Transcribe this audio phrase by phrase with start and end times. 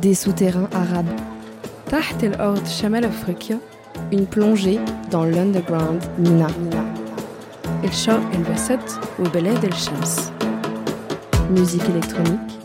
[0.00, 1.20] des souterrains arabes.
[1.88, 3.54] Taht el Ord Shamal Afrika,
[4.12, 4.78] une plongée
[5.10, 6.46] dans l'underground Mina.
[7.82, 7.90] El
[8.34, 8.78] El Wasat
[9.18, 10.32] ou Beled El Shams.
[11.50, 12.58] Musique électronique,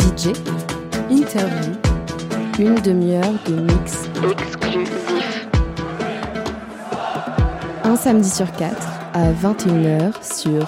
[0.00, 0.32] DJ,
[1.10, 1.72] interview,
[2.58, 5.48] une demi-heure de mix exclusif.
[7.84, 10.66] Un samedi sur quatre à 21h sur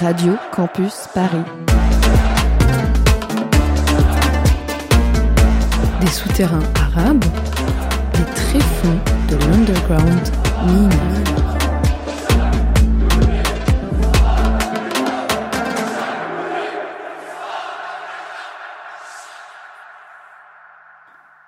[0.00, 1.67] Radio Campus Paris.
[6.00, 7.24] Des souterrains arabes,
[8.14, 10.28] des tréfonds de l'underground
[10.66, 10.90] mine.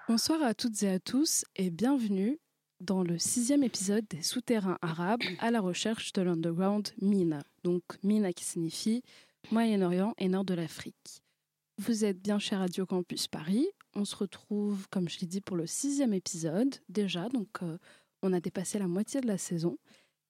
[0.08, 2.40] Bonsoir à toutes et à tous et bienvenue
[2.80, 7.42] dans le sixième épisode des souterrains arabes à la recherche de l'underground Mina.
[7.62, 9.02] Donc Mina qui signifie
[9.52, 11.22] Moyen-Orient et Nord de l'Afrique.
[11.78, 13.68] Vous êtes bien chez Radio Campus Paris.
[13.94, 17.28] On se retrouve, comme je l'ai dit, pour le sixième épisode déjà.
[17.28, 17.78] Donc euh,
[18.22, 19.78] on a dépassé la moitié de la saison.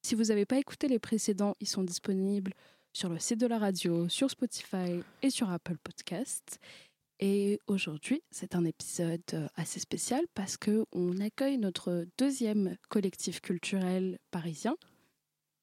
[0.02, 2.54] Si vous n'avez pas écouté les précédents, ils sont disponibles
[2.92, 6.58] sur le site de la radio, sur Spotify et sur Apple Podcasts.
[7.22, 13.42] Et aujourd'hui, c'est un épisode euh, assez spécial parce que on accueille notre deuxième collectif
[13.42, 14.74] culturel parisien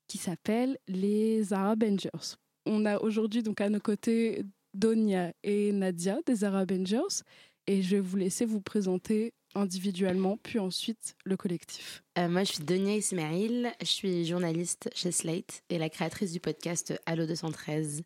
[0.07, 2.37] qui s'appelle les Arabengers.
[2.67, 4.43] On a aujourd'hui donc à nos côtés
[4.75, 7.23] Donia et Nadia des Arabengers
[7.67, 12.03] et je vais vous laisser vous présenter individuellement puis ensuite le collectif.
[12.17, 16.39] Euh, moi, je suis Donia Ismail, je suis journaliste chez Slate et la créatrice du
[16.39, 18.03] podcast Allo 213.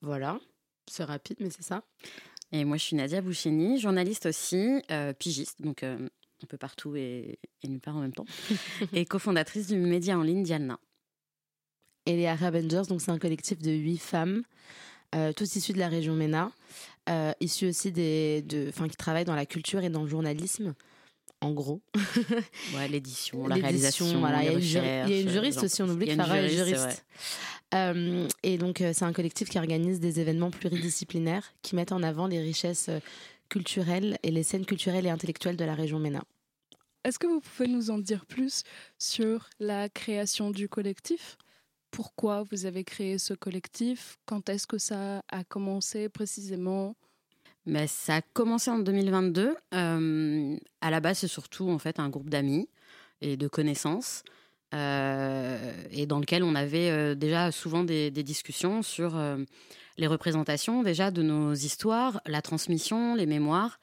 [0.00, 0.38] Voilà,
[0.90, 1.82] c'est rapide, mais c'est ça.
[2.52, 6.08] Et moi, je suis Nadia Boucheni, journaliste aussi, euh, pigiste, donc euh,
[6.42, 8.26] un peu partout et, et nulle part en même temps,
[8.92, 10.78] et cofondatrice du média en ligne Dialna.
[12.06, 14.44] Et les Arabengers, donc c'est un collectif de huit femmes,
[15.14, 16.52] euh, toutes issues de la région MENA,
[17.08, 20.74] euh, issues aussi des, de, enfin, qui travaillent dans la culture et dans le journalisme,
[21.40, 21.80] en gros.
[22.74, 25.12] Ouais, l'édition, la réalisation, voilà, il y a les une juri- il y a une
[25.28, 27.04] recherches, juriste aussi, on oublie que Farah est juriste, c'est juriste.
[27.74, 32.02] Euh, et donc, euh, c'est un collectif qui organise des événements pluridisciplinaires qui mettent en
[32.02, 32.98] avant les richesses euh,
[33.48, 36.22] culturelles et les scènes culturelles et intellectuelles de la région MENA.
[37.04, 38.64] Est-ce que vous pouvez nous en dire plus
[38.98, 41.36] sur la création du collectif?
[41.96, 44.18] Pourquoi vous avez créé ce collectif?
[44.26, 46.94] Quand est-ce que ça a commencé précisément?
[47.64, 49.56] Mais ça a commencé en 2022.
[49.72, 52.68] Euh, à la base, c'est surtout en fait un groupe d'amis
[53.22, 54.24] et de connaissances,
[54.74, 59.18] euh, et dans lequel on avait euh, déjà souvent des, discussions sur
[59.96, 63.80] les représentations déjà de nos histoires, la transmission, les mémoires.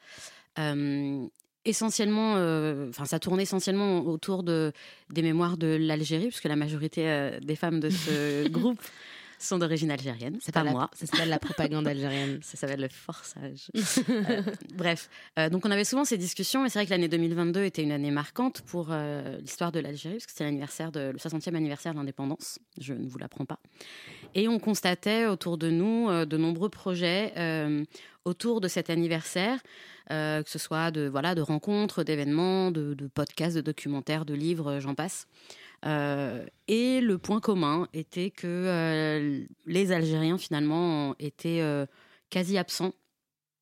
[1.66, 4.72] Essentiellement, euh, enfin, ça tournait essentiellement autour de
[5.10, 8.80] des mémoires de l'Algérie, puisque la majorité euh, des femmes de ce groupe
[9.38, 10.38] sont d'origine algérienne.
[10.40, 10.90] C'est pas la, moi.
[10.94, 12.40] Ça s'appelle la propagande algérienne.
[12.42, 13.70] Ça s'appelle le forçage.
[14.08, 14.42] Euh,
[14.74, 15.08] bref,
[15.38, 17.92] Euh, donc on avait souvent ces discussions, mais c'est vrai que l'année 2022 était une
[17.92, 21.92] année marquante pour euh, l'histoire de l'Algérie, parce que c'est l'anniversaire de, le 60e anniversaire
[21.92, 22.58] de l'indépendance.
[22.80, 23.58] Je ne vous l'apprends pas.
[24.34, 27.32] Et on constatait autour de nous de nombreux projets
[28.24, 29.60] autour de cet anniversaire,
[30.10, 34.34] euh, que ce soit de voilà de rencontres, d'événements, de, de podcasts, de documentaires, de
[34.34, 35.26] livres, j'en passe.
[35.84, 41.86] Euh, et le point commun était que euh, les Algériens finalement étaient euh,
[42.30, 42.94] quasi absents,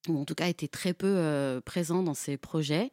[0.08, 2.90] ou en tout cas étaient très peu présents dans ces projets.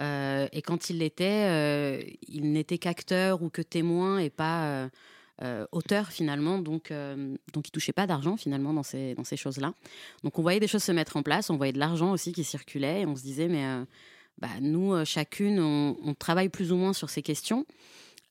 [0.00, 4.88] Et quand ils l'étaient, ils n'étaient qu'acteurs ou que témoins et pas
[5.42, 6.58] euh, auteurs finalement.
[6.58, 9.72] Donc, euh, donc ils touchaient pas d'argent finalement dans ces, dans ces choses-là.
[10.24, 12.42] Donc on voyait des choses se mettre en place, on voyait de l'argent aussi qui
[12.42, 13.64] circulait et on se disait mais
[14.38, 17.66] bah, nous chacune on travaille plus ou moins sur ces questions.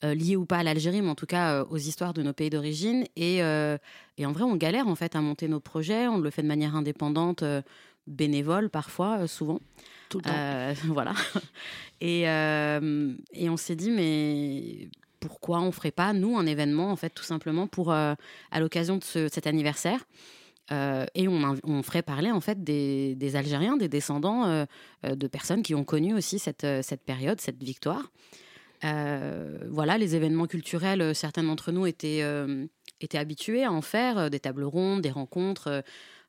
[0.04, 2.32] Euh, liées ou pas à l'Algérie, mais en tout cas euh, aux histoires de nos
[2.32, 3.04] pays d'origine.
[3.16, 3.76] Et, euh,
[4.16, 6.06] et en vrai, on galère en fait à monter nos projets.
[6.08, 7.62] On le fait de manière indépendante, euh,
[8.06, 9.60] bénévole parfois, souvent.
[10.08, 10.30] Tout le temps.
[10.94, 11.12] Voilà.
[12.00, 14.88] Et, et on s'est dit, mais
[15.20, 18.16] pourquoi on ferait pas, nous, un événement, en fait, tout simplement, pour, à
[18.58, 20.04] l'occasion de ce- cet anniversaire
[20.70, 24.66] Euh, et on, on ferait parler, en fait, des, des Algériens, des descendants euh,
[25.02, 28.10] de personnes qui ont connu aussi cette, cette période, cette victoire.
[28.84, 32.66] Euh, voilà, les événements culturels, euh, certains d'entre nous étaient, euh,
[33.00, 35.82] étaient habitués à en faire, des tables rondes, des rencontres.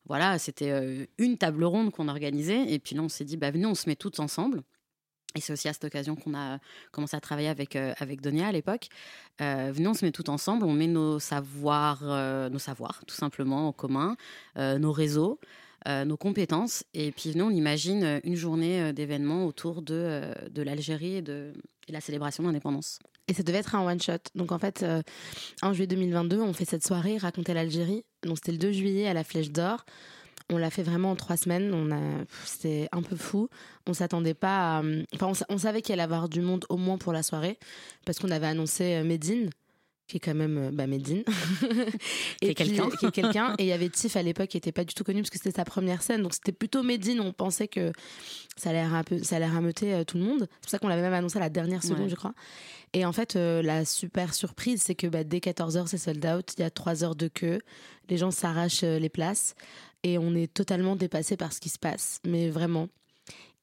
[0.06, 2.72] voilà, c'était une table ronde qu'on organisait.
[2.72, 4.64] Et puis là, on s'est dit, bah, venez, on se met toutes ensemble.
[5.36, 6.58] Et c'est aussi à cette occasion qu'on a
[6.92, 8.88] commencé à travailler avec, euh, avec Donia à l'époque.
[9.42, 12.04] Euh, venez, on se met tout ensemble, on met nos savoirs,
[12.50, 14.16] nos savoirs tout simplement en commun,
[14.56, 15.40] nos réseaux,
[15.88, 16.84] nos compétences.
[16.94, 21.54] Et puis venez, on imagine une journée d'événements autour de, de l'Algérie et de
[21.90, 23.00] et la célébration de l'indépendance.
[23.28, 24.14] Et ça devait être un one shot.
[24.36, 25.02] Donc en fait, euh,
[25.62, 28.06] en juillet 2022, on fait cette soirée raconter l'Algérie.
[28.24, 29.86] Donc c'était le 2 juillet à la Flèche d'Or.
[30.52, 31.74] On l'a fait vraiment en trois semaines.
[31.74, 33.50] On a, c'était un peu fou.
[33.88, 34.80] On s'attendait pas.
[34.80, 34.84] À,
[35.14, 37.60] enfin, on, savait qu'il allait avoir du monde au moins pour la soirée,
[38.06, 39.52] parce qu'on avait annoncé euh, Medine
[40.10, 41.24] qui est quand même euh, bah, Medine.
[42.42, 42.90] et quelqu'un.
[42.90, 43.56] Qui est quelqu'un.
[43.58, 45.38] Et il y avait Tiff à l'époque qui était pas du tout connu parce que
[45.38, 46.24] c'était sa première scène.
[46.24, 47.22] Donc c'était plutôt Medine.
[47.22, 47.94] On pensait que
[48.58, 50.48] ça allait, un peu, ça allait rameuter euh, tout le monde.
[50.50, 52.34] C'est pour ça qu'on l'avait même annoncé à la dernière seconde, je crois.
[52.94, 56.54] Et en fait, euh, la super surprise, c'est que bah, dès 14h, c'est sold out.
[56.58, 57.60] Il y a 3 heures de queue.
[58.10, 59.54] Les gens s'arrachent les places.
[60.02, 62.20] Et on est totalement dépassé par ce qui se passe.
[62.26, 62.88] Mais vraiment.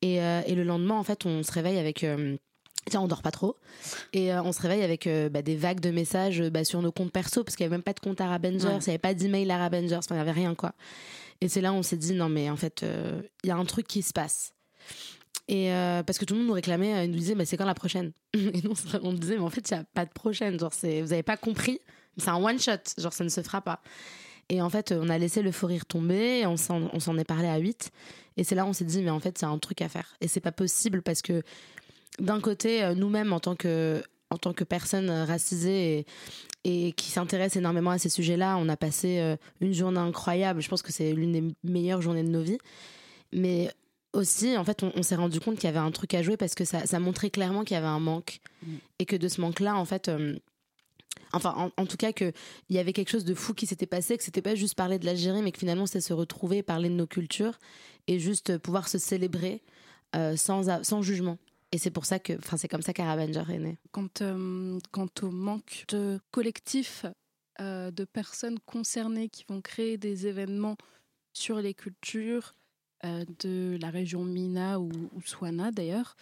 [0.02, 2.04] Et, et le lendemain, en fait, on se réveille avec
[2.90, 3.56] tiens, on dort pas trop.
[4.12, 6.92] Et euh, on se réveille avec euh, bah, des vagues de messages bah, sur nos
[6.92, 9.14] comptes perso, parce qu'il n'y avait même pas de compte Arabengers, il n'y avait pas
[9.14, 10.72] d'email Arabengers, il n'y avait rien, quoi.
[11.40, 13.56] Et c'est là où on s'est dit, non, mais en fait, euh, il y a
[13.56, 14.52] un truc qui se passe.
[15.48, 15.70] Et
[16.04, 18.10] parce que tout le monde nous réclamait, il nous disait, mais c'est quand la prochaine?
[18.34, 18.72] Et nous,
[19.02, 20.58] on disait, mais en fait, il n'y a pas de prochaine.
[20.58, 21.78] Genre, vous n'avez pas compris,
[22.16, 23.80] c'est un one shot, genre, ça ne se fera pas.
[24.48, 27.58] Et en fait, on a laissé le faux rire tomber, on s'en est parlé à
[27.58, 27.92] 8.
[28.36, 30.16] Et c'est là où on s'est dit, mais en fait, c'est un truc à faire.
[30.20, 31.42] Et c'est pas possible parce que
[32.18, 36.06] d'un côté, euh, nous-mêmes, en tant que en tant que personne racisée
[36.64, 40.60] et, qui s'intéresse énormément à ces sujets-là, on a passé euh, une journée incroyable.
[40.60, 42.58] Je pense que c'est l'une des meilleures journées de nos vies.
[43.32, 43.70] Mais
[44.12, 46.56] aussi, en fait, on, s'est rendu compte qu'il y avait un truc à jouer parce
[46.56, 48.40] que ça, ça montrait clairement qu'il y avait un manque.
[48.62, 48.74] Mm.
[48.98, 50.36] Et que de ce manque-là, en fait, euh,
[51.32, 52.32] enfin, en, tout cas, qu'il
[52.70, 55.06] y avait quelque chose de fou qui s'était passé, que c'était pas juste parler de
[55.06, 57.60] l'Algérie, mais que finalement, c'est se retrouver, parler de nos cultures
[58.08, 59.62] et juste pouvoir se célébrer
[60.36, 61.36] sans, sans jugement.
[61.76, 63.76] Et c'est pour ça que, enfin, c'est comme ça qu'Arabanger est né.
[63.92, 67.04] Quant, euh, quant au manque de collectifs,
[67.60, 70.78] euh, de personnes concernées qui vont créer des événements
[71.34, 72.54] sur les cultures
[73.04, 76.16] euh, de la région Mina ou, ou Swana d'ailleurs,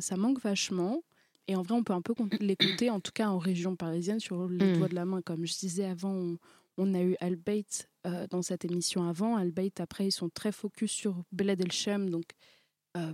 [0.00, 1.02] ça manque vachement.
[1.48, 4.48] Et en vrai, on peut un peu l'écouter, en tout cas en région parisienne, sur
[4.48, 4.78] les mm.
[4.78, 5.20] doigts de la main.
[5.20, 6.38] Comme je disais avant,
[6.78, 7.90] on, a eu Albeit
[8.30, 9.36] dans cette émission avant.
[9.36, 12.24] Albeit, après, ils sont très focus sur Beled El Shem, donc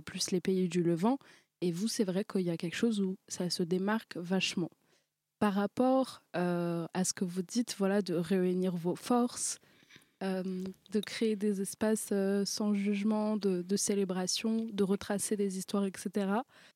[0.05, 1.19] plus les pays du Levant.
[1.61, 4.71] Et vous, c'est vrai qu'il y a quelque chose où ça se démarque vachement.
[5.39, 9.59] Par rapport euh, à ce que vous dites, voilà, de réunir vos forces,
[10.23, 15.85] euh, de créer des espaces euh, sans jugement, de, de, célébration, de retracer des histoires,
[15.85, 16.27] etc.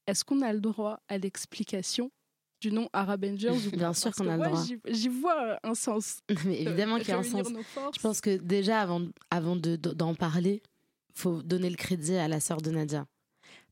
[0.07, 2.11] Est-ce qu'on a le droit à l'explication
[2.59, 4.63] du nom Arabengers Bien sûr qu'on a le droit.
[4.87, 6.19] J'y vois un sens.
[6.45, 7.47] Mais évidemment qu'il y a un sens.
[7.95, 10.61] Je pense que déjà, avant, avant d'en de, parler,
[11.13, 13.05] faut donner le crédit à la sœur de Nadia.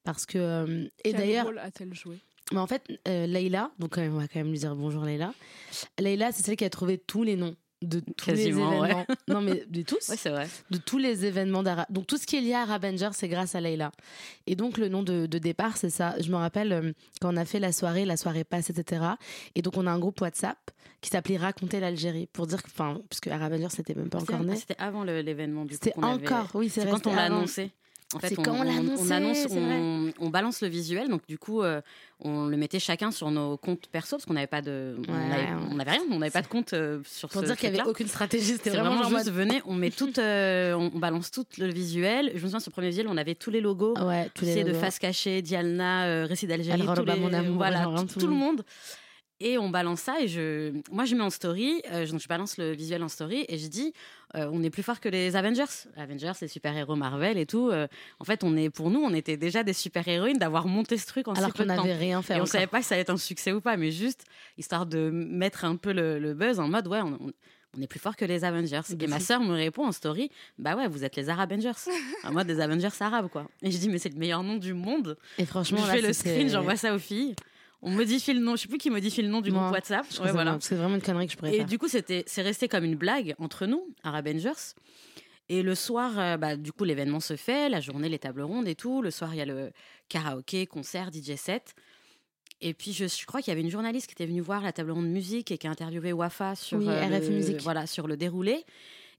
[0.07, 0.38] Parce que.
[0.38, 1.48] Euh, et d'ailleurs.
[1.48, 2.18] rôle a-t-elle joué?
[2.54, 5.33] Mais en fait, euh, Leïla, donc on va quand même lui dire bonjour Leïla.
[6.00, 9.06] Leïla, c'est celle qui a trouvé tous les noms de tous les événements.
[9.27, 10.07] Non, mais de tous.
[10.09, 10.48] Oui, c'est vrai.
[10.71, 11.86] De tous les événements d'Ara.
[11.89, 13.92] Donc tout ce qui est lié à Arabanger, c'est grâce à Leïla.
[14.45, 16.15] Et donc le nom de, départ, c'est ça.
[16.21, 19.03] Je me rappelle euh, quand on a fait la soirée, la soirée passe, etc.
[19.56, 20.71] Et donc on a un groupe WhatsApp
[21.01, 24.56] qui s'appelait Raconter l'Algérie pour dire que, enfin, puisque Arabanger c'était même pas encore né.
[24.56, 25.83] C'était avant l'événement du coup.
[25.83, 27.71] C'était encore, oui, c'est quand on l'a annoncé.
[28.15, 29.48] En fait, on, quand on, on, annonce,
[30.19, 31.81] on, balance le visuel, donc du coup, euh,
[32.21, 35.92] on le mettait chacun sur nos comptes perso parce qu'on n'avait pas de, on n'avait
[35.92, 38.07] rien, on n'avait pas de compte euh, sur Pour ce dire qu'il n'y avait aucune
[38.07, 42.31] stratégie, c'était vraiment, vraiment juste venez, on met tout, euh, on, balance tout le visuel.
[42.33, 44.71] Je me souviens, ce premier visuel, on avait tous les logos, ouais, tous les de
[44.71, 46.83] face cachée, Dialna, Récit d'Algérie,
[47.56, 48.63] voilà, tout, tout le monde.
[49.39, 52.57] Et on balance ça et je, moi je mets en story, euh, donc je balance
[52.57, 53.94] le visuel en story et je dis,
[54.36, 55.66] euh, on est plus fort que les Avengers.
[55.95, 57.69] Avengers, les super héros Marvel et tout.
[57.69, 57.88] Euh,
[58.19, 61.06] en fait, on est pour nous, on était déjà des super héroïnes d'avoir monté ce
[61.06, 62.38] truc en alors qu'on n'avait rien fait.
[62.38, 64.24] Et on savait pas que ça allait être un succès ou pas, mais juste
[64.58, 67.32] histoire de mettre un peu le, buzz en mode ouais, on,
[67.79, 68.82] est plus fort que les Avengers.
[69.00, 71.74] Et ma sœur me répond en story, bah ouais, vous êtes les Arabengers.
[72.24, 73.48] en mode des Avengers arabes quoi.
[73.62, 75.15] Et je dis mais c'est le meilleur nom du monde.
[75.38, 77.36] Et franchement, je fais le screen, j'envoie ça aux filles
[77.81, 80.05] on modifie le nom, je sais plus qui modifie le nom du groupe WhatsApp.
[80.24, 80.57] Ouais, voilà.
[80.62, 81.62] C'est vraiment une connerie que je préfère.
[81.62, 84.74] Et du coup, c'était, c'est resté comme une blague entre nous, Arabengers.
[85.50, 88.67] Et le soir, euh, bah, du coup, l'événement se fait, la journée, les tables rondes
[88.67, 89.01] et tout.
[89.01, 89.72] Le soir, il y a le
[90.10, 91.74] karaoké, concert, DJ set.
[92.60, 94.91] Et puis, je, crois qu'il y avait une journaliste qui était venue voir la table
[94.91, 98.65] ronde musique et qui a interviewé Wafa sur, oui, euh, le, voilà, sur le déroulé.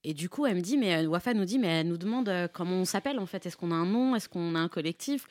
[0.05, 2.31] Et du coup, elle me dit, mais euh, Wafa nous dit, mais elle nous demande
[2.53, 3.47] comment on s'appelle en fait?
[3.47, 4.15] Est-ce qu'on a un nom?
[4.15, 5.27] Est-ce qu'on a un collectif?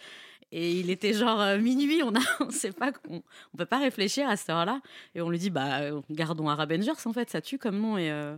[0.52, 2.20] Et il était genre euh, minuit, on a,
[2.52, 3.22] sait pas, on,
[3.58, 4.82] peut pas réfléchir à cette heure-là.
[5.14, 7.98] Et on lui dit, bah, euh, gardons Arabengers, en fait, ça tue comme nom.
[7.98, 8.38] Et euh,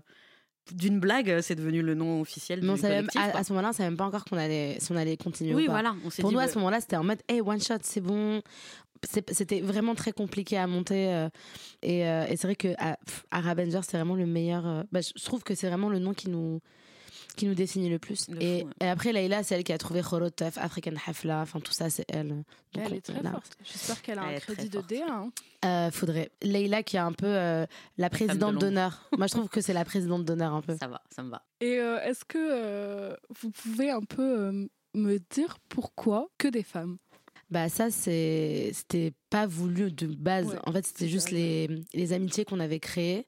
[0.71, 3.21] d'une blague, c'est devenu le nom officiel du collectif.
[3.21, 5.63] à, ce moment-là, on savait même pas encore qu'on allait, si on allait continuer oui,
[5.63, 5.81] ou pas.
[5.81, 5.95] voilà.
[6.19, 8.41] Pour nous, à ce moment-là, c'était en mode, hey, one shot, c'est bon.
[9.03, 11.27] C'était vraiment très compliqué à monter.
[11.81, 12.69] et, et c'est vrai que
[13.31, 14.83] Arabengers, c'est vraiment le meilleur.
[14.91, 16.59] Bah, je trouve que c'est vraiment le nom qui nous
[17.35, 18.27] qui nous définit le plus.
[18.39, 18.73] Et, fou, ouais.
[18.81, 22.05] et après, Leïla, c'est elle qui a trouvé Khorotef, African Hafla, enfin tout ça, c'est
[22.09, 22.29] elle.
[22.29, 23.57] Donc, elle est très là, forte.
[23.63, 24.89] J'espère qu'elle a Elle un crédit de forte.
[24.89, 25.05] DA.
[25.07, 25.31] hein.
[25.65, 26.31] euh, faudrait.
[26.41, 27.65] Leïla qui est un peu euh,
[27.97, 29.09] la présidente d'honneur.
[29.17, 30.75] Moi, je trouve que c'est la présidente d'honneur un peu.
[30.77, 31.43] Ça va, ça me va.
[31.61, 36.63] Et euh, est-ce que euh, vous pouvez un peu euh, me dire pourquoi que des
[36.63, 36.97] femmes?
[37.51, 40.45] Bah ça c'est c'était pas voulu de base.
[40.45, 43.25] Ouais, en fait c'était juste les amitiés qu'on avait créées.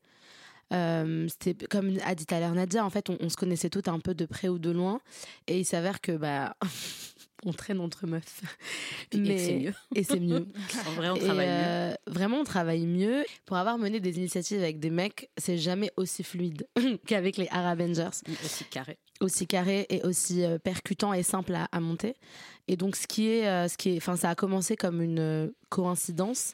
[0.72, 2.86] Euh, c'était comme a dit tout à l'heure Nadia.
[2.86, 5.01] En fait on, on se connaissait toutes un peu de près ou de loin
[5.48, 6.56] et il s'avère que bah
[7.46, 8.42] on traîne entre meufs.
[9.12, 9.74] Et que c'est mieux.
[9.96, 10.48] Et c'est mieux.
[10.88, 11.54] En vrai, on Et, travaille mieux.
[11.56, 13.25] euh, Vraiment, on travaille mieux.
[13.46, 16.68] Pour avoir mené des initiatives avec des mecs, c'est jamais aussi fluide
[17.08, 18.10] qu'avec les Arabengers
[18.46, 19.00] Aussi carré.
[19.22, 22.13] aussi carré et aussi euh, percutant et simple à, à monter.
[22.68, 25.51] Et donc ce qui est, euh, ce qui est, enfin ça a commencé comme une
[25.70, 26.54] coïncidence,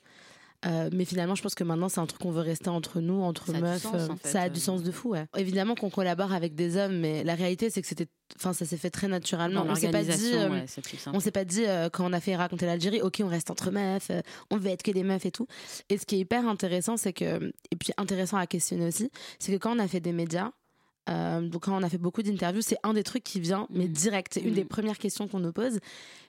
[0.65, 3.21] euh, mais finalement je pense que maintenant c'est un truc qu'on veut rester entre nous,
[3.21, 3.81] entre Ça a du meufs.
[3.81, 4.49] sens, euh, en fait, ça a euh.
[4.49, 5.09] du sens de fou.
[5.11, 5.25] Ouais.
[5.37, 8.77] Évidemment qu'on collabore avec des hommes, mais la réalité c'est que c'était, enfin ça s'est
[8.77, 9.65] fait très naturellement.
[9.67, 10.31] On s'est pas dit.
[10.33, 10.65] euh, ouais,
[11.13, 13.69] on s'est pas dit euh, quand on a fait raconter l'Algérie, ok, on reste entre
[13.71, 15.47] meufs, euh, on veut être que des meufs et tout.
[15.89, 19.51] Et ce qui est hyper intéressant, c'est que, et puis intéressant à questionner aussi, c'est
[19.51, 20.51] que quand on a fait des médias,
[21.09, 23.85] euh, donc quand on a fait beaucoup d'interviews, c'est un des trucs qui vient, mais
[23.87, 23.91] Mm.
[23.91, 24.33] direct.
[24.33, 24.55] C'est une Mm.
[24.55, 25.79] des premières questions qu'on nous pose.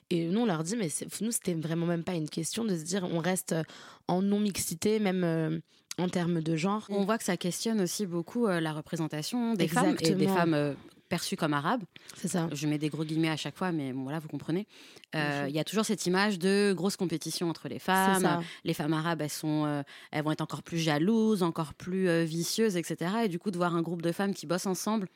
[0.09, 0.89] Et nous, on leur dit, mais
[1.21, 3.63] nous, c'était vraiment même pas une question de se dire, on reste euh,
[4.07, 5.59] en non-mixité, même euh,
[5.99, 6.85] en termes de genre.
[6.89, 10.75] On voit que ça questionne aussi beaucoup euh, la représentation des femmes et des femmes
[11.09, 11.83] perçues comme arabes.
[12.15, 12.47] C'est ça.
[12.53, 14.67] Je mets des gros guillemets à chaque fois, mais bon, voilà, vous comprenez.
[15.15, 15.45] Euh.
[15.49, 18.41] Il y a toujours cette image de grosse compétition entre les femmes.
[18.63, 22.23] Les femmes arabes, elles, sont, euh, elles vont être encore plus jalouses, encore plus euh,
[22.23, 23.11] vicieuses, etc.
[23.25, 25.07] Et du coup, de voir un groupe de femmes qui bossent ensemble,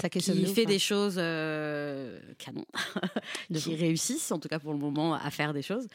[0.00, 0.64] Ça qui ouf, fait hein.
[0.64, 2.64] des choses euh, canon,
[3.54, 5.86] qui réussissent, en tout cas pour le moment, à faire des choses.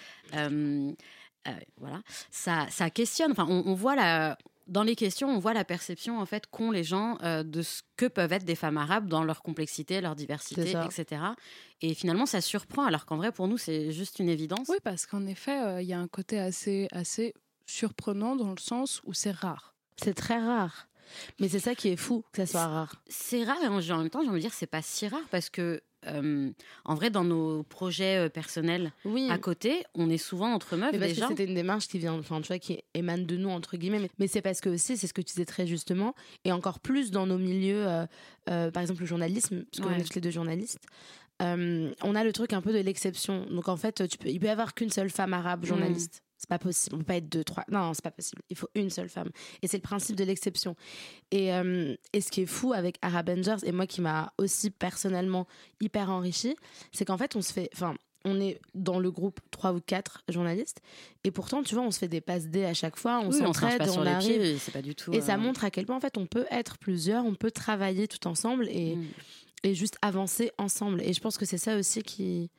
[1.77, 3.31] Voilà, ça, ça questionne.
[3.31, 4.37] Enfin, on, on voit la,
[4.69, 7.81] dans les questions, on voit la perception en fait qu'ont les gens euh, de ce
[7.97, 11.21] que peuvent être des femmes arabes dans leur complexité, leur diversité, etc.
[11.81, 14.67] Et finalement, ça surprend, alors qu'en vrai, pour nous, c'est juste une évidence.
[14.69, 17.33] Oui, parce qu'en effet, euh, il y a un côté assez, assez
[17.65, 19.73] surprenant dans le sens où c'est rare.
[19.97, 20.87] C'est très rare.
[21.39, 23.01] Mais c'est ça qui est fou, que ça soit rare.
[23.07, 25.27] C'est rare et en en même temps, j'ai envie de dire, c'est pas si rare
[25.31, 26.51] parce que, euh,
[26.85, 29.27] en vrai, dans nos projets euh, personnels Oui.
[29.29, 31.25] à côté, on est souvent entre meufs Mais parce déjà.
[31.27, 33.99] que c'était une démarche qui vient, enfin, tu vois, qui émane de nous, entre guillemets.
[33.99, 36.15] Mais, mais c'est parce que aussi, c'est ce que tu disais très justement,
[36.45, 38.05] et encore plus dans nos milieux, euh,
[38.49, 39.99] euh, par exemple le journalisme, parce qu'on Ouais.
[39.99, 40.79] est toutes les deux journalistes,
[41.41, 43.45] on a le truc un peu de l'exception.
[43.49, 46.21] Donc en fait, tu peux, il peut y avoir qu'une seule femme arabe journaliste.
[46.39, 46.95] C'est pas possible.
[46.95, 47.65] On peut pas être deux, trois.
[47.69, 48.41] Non, c'est pas possible.
[48.49, 49.29] Il faut une seule femme.
[49.61, 50.75] Et c'est le principe de l'exception.
[51.31, 55.47] Et, euh, et ce qui est fou avec Arabengers, et moi qui m'a aussi personnellement
[55.81, 56.55] hyper enrichi,
[56.93, 57.69] c'est qu'en fait, on se fait.
[57.73, 57.93] Enfin,
[58.23, 60.81] on est dans le groupe trois ou quatre journalistes.
[61.25, 63.19] Et pourtant, tu vois, on se fait des passes D à chaque fois.
[63.19, 64.41] On Oui, s'entraide, on, arrive.
[64.41, 65.13] pieds, pas du tout.
[65.13, 67.51] Et ça euh, montre à quel point, en fait, on peut être plusieurs, on peut
[67.51, 69.07] travailler tout ensemble et, mm.
[69.63, 71.01] et juste avancer ensemble.
[71.01, 72.49] Et je pense que c'est ça aussi qui,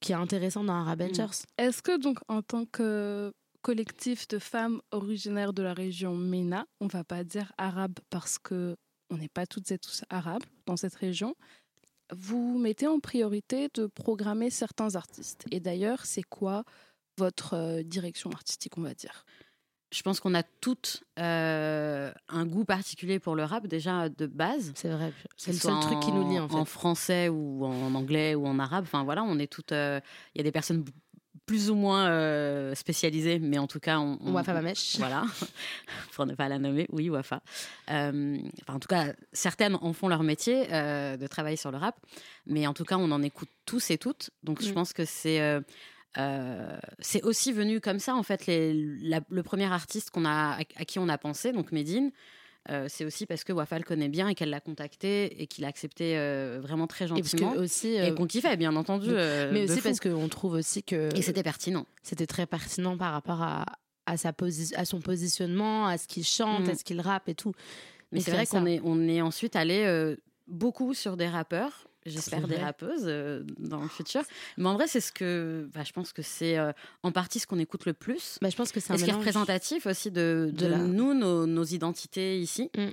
[0.00, 1.26] qui est intéressant dans Arabengers.
[1.56, 6.86] Est-ce que donc en tant que collectif de femmes originaires de la région MENA, on
[6.86, 8.76] va pas dire arabe parce que
[9.10, 11.34] on n'est pas toutes et tous arabes dans cette région,
[12.12, 15.44] vous mettez en priorité de programmer certains artistes?
[15.50, 16.64] Et d'ailleurs, c'est quoi
[17.16, 19.24] votre euh, direction artistique, on va dire?
[19.90, 24.72] Je pense qu'on a toutes euh, un goût particulier pour le rap déjà de base.
[24.74, 25.12] C'est vrai.
[25.36, 26.54] C'est le seul truc qui nous lie, en fait.
[26.56, 28.84] En français ou en anglais ou en arabe.
[28.86, 29.72] Enfin voilà, on est toutes.
[29.72, 29.98] euh,
[30.34, 30.84] Il y a des personnes
[31.46, 34.18] plus ou moins euh, spécialisées, mais en tout cas, on.
[34.20, 34.96] on- Wafa Mamesh.
[34.98, 35.24] Voilà,
[36.12, 37.40] pour ne pas la nommer, oui, Wafa.
[37.88, 38.34] Enfin,
[38.68, 41.96] en tout cas, certaines en font leur métier de travailler sur le rap,
[42.46, 44.28] mais en tout cas, on en écoute tous et toutes.
[44.42, 44.74] Donc, je Mm.
[44.74, 45.62] pense que c'est.
[46.16, 48.72] Euh, c'est aussi venu comme ça en fait les-
[49.02, 52.10] la- le premier artiste qu'on a à, à qui on a pensé donc Medine
[52.70, 55.64] euh, c'est aussi parce que Wafa le connaît bien et qu'elle l'a contacté et qu'il
[55.64, 59.64] a accepté euh, vraiment très Et gentiment que aussi, et qu'on kiffait bien entendu mais
[59.64, 59.82] aussi fou.
[59.84, 63.64] parce qu'on trouve aussi que et c'était pertinent c'était très pertinent par rapport à,
[64.06, 66.70] à, sa posi- à son positionnement, à ce qu'il chante, Mm.
[66.70, 67.52] à ce qu'il rappe et tout.
[68.12, 70.14] Mais c'est vrai qu'on est, on est ensuite allé
[70.46, 74.22] beaucoup sur des rappeurs, j'espère des rappeuses euh, dans le futur.
[74.56, 75.68] Mais en vrai, c'est ce que.
[75.74, 76.72] bah, je pense que c'est euh,
[77.02, 78.38] en partie ce qu'on écoute le plus.
[78.42, 80.66] Bah, je pense que c'est un Et ce qui est représentatif aussi de, de de
[80.66, 82.70] la- nous, nos, nos identités ici.
[82.76, 82.86] Mm.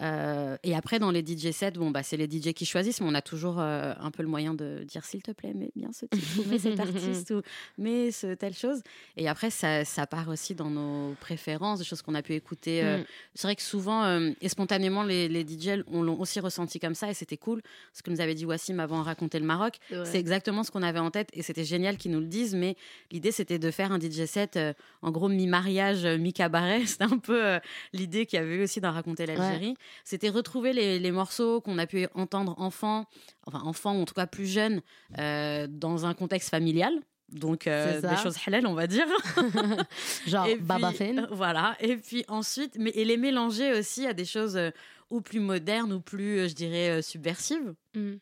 [0.00, 3.06] Euh, et après, dans les DJ sets, bon, bah, c'est les DJ qui choisissent, mais
[3.08, 5.90] on a toujours euh, un peu le moyen de dire s'il te plaît, mais bien
[5.92, 7.42] ce type, ou mais cet artiste, ou
[7.78, 8.80] mais ce, telle chose.
[9.16, 12.82] Et après, ça, ça part aussi dans nos préférences, des choses qu'on a pu écouter.
[12.82, 13.04] euh, Mm.
[13.34, 17.10] c'est vrai que souvent, et spontanément, les, les DJ on l'ont aussi ressenti comme ça,
[17.10, 17.62] et c'était cool.
[17.92, 20.04] Ce que nous avait dit Wassim avant de raconter le Maroc, Ouais.
[20.04, 22.54] c'est exactement ce qu'on avait en tête, et c'était génial qu'ils nous le disent.
[22.54, 22.76] Mais
[23.10, 24.58] l'idée, c'était de faire un DJ set,
[25.02, 26.82] en gros, mi-mariage, mi-cabaret.
[26.86, 27.58] C'était un peu
[27.92, 29.74] l'idée qu'il y avait aussi dans Raconter l'Algérie.
[30.04, 33.06] C'était retrouver les, les morceaux qu'on a pu entendre enfant,
[33.46, 34.82] enfin enfant ou en tout cas plus jeune,
[35.18, 36.92] euh, dans un contexte familial.
[37.28, 39.06] Donc euh, des choses halal, on va dire.
[40.26, 41.20] Genre Baba Fane.
[41.20, 41.76] euh, Voilà.
[41.80, 44.70] Et puis ensuite, mais, et les mélanger aussi à des choses euh,
[45.08, 47.74] ou plus modernes ou plus, je dirais, subversives.
[47.94, 48.12] Mm.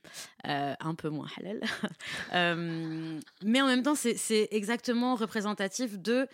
[0.47, 1.61] Euh, un peu moins halal.
[3.45, 6.27] Mais en même temps, c'est c'est exactement représentatif de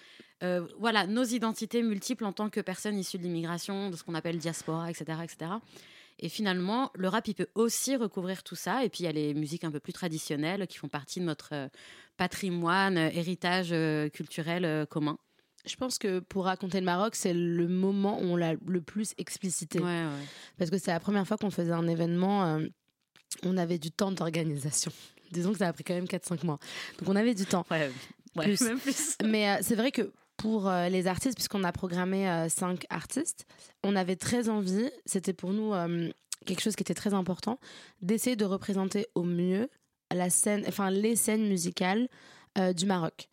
[0.43, 4.15] euh, voilà, nos identités multiples en tant que personnes issues de l'immigration, de ce qu'on
[4.15, 5.51] appelle diaspora, etc., etc.
[6.19, 8.85] Et finalement, le rap, il peut aussi recouvrir tout ça.
[8.85, 11.25] Et puis, il y a les musiques un peu plus traditionnelles qui font partie de
[11.27, 11.69] notre euh,
[12.17, 13.75] patrimoine, euh, héritage
[14.13, 15.19] culturel commun.
[15.67, 19.13] Je pense que pour raconter le Maroc, c'est le moment où on l'a le plus
[19.19, 19.81] explicité.
[19.81, 20.25] Ouais, ouais.
[20.59, 22.67] Parce que c'est la première fois qu'on faisait un événement, euh,
[23.43, 24.93] on avait du temps d'organisation.
[25.33, 26.61] Disons que ça a pris quand même 4-5 mois.
[26.99, 27.67] Donc on avait du temps.
[27.71, 27.91] Ouais,
[28.37, 28.61] ouais, Plus.
[28.63, 29.17] même plus.
[29.25, 33.47] Mais euh, c'est vrai que pour euh, les artistes, puisqu'on a programmé euh, cinq artistes,
[33.83, 36.11] on avait très envie, c'était pour nous euh,
[36.45, 37.59] quelque chose qui était très important,
[38.03, 39.69] d'essayer de représenter au mieux
[40.15, 42.09] la scène, enfin les scènes musicales
[42.59, 43.29] euh, du Maroc.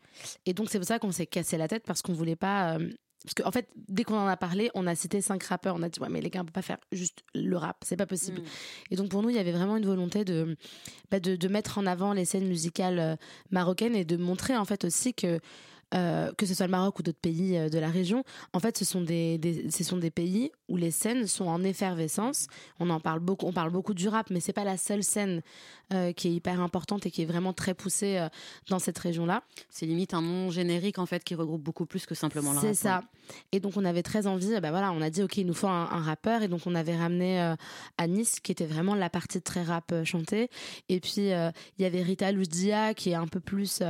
[0.45, 2.77] Et donc c'est pour ça qu'on s'est cassé la tête parce qu'on voulait pas.
[2.77, 2.89] euh,
[3.24, 5.75] parce qu'en fait, dès qu'on en a parlé, on a cité cinq rappeurs.
[5.77, 7.77] On a dit, ouais, mais les gars, on peut pas faire juste le rap.
[7.86, 8.41] C'est pas possible.
[8.41, 8.45] Mm.
[8.91, 10.57] Et donc, pour nous, il y avait vraiment une volonté de,
[11.10, 13.15] bah, de, de mettre en avant les scènes musicales euh,
[13.50, 15.39] marocaines et de montrer, en fait, aussi que,
[15.93, 18.23] euh, que ce soit le Maroc ou d'autres pays euh, de la région,
[18.53, 21.63] en fait, ce sont des, des- ce sont des pays où les scènes sont en
[21.63, 22.47] effervescence.
[22.79, 25.41] On en parle beaucoup, on parle beaucoup du rap, mais c'est pas la seule scène
[25.93, 28.25] euh, qui est hyper importante et qui est vraiment très poussée
[28.69, 29.43] dans cette région-là.
[29.69, 32.65] C'est limite un nom générique en fait qui regroupe beaucoup plus que simplement le rap.
[32.67, 33.03] C'est ça.
[33.51, 35.67] Et donc on avait très envie, bah voilà, on a dit ok, il nous faut
[35.67, 37.53] un, un rappeur et donc on avait ramené
[37.97, 40.50] à Nice qui était vraiment la partie très rap chantée.
[40.89, 43.81] Et puis il y avait Rita Ludia qui est un peu plus,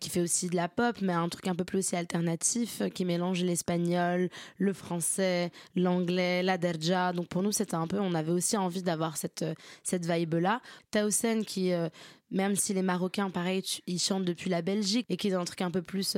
[0.00, 2.88] qui fait aussi de la pop, mais un truc un peu plus aussi alternatif, euh,
[2.88, 7.12] qui mélange l'espagnol, le français, l'anglais, la derja.
[7.12, 10.34] Donc pour nous c'était un peu, on avait aussi envie d'avoir cette euh, cette vibe
[10.34, 10.60] là.
[10.90, 11.88] Taoussen qui euh,
[12.30, 15.60] même si les Marocains, pareil, ils chantent depuis la Belgique et qui est un truc
[15.60, 16.16] un peu plus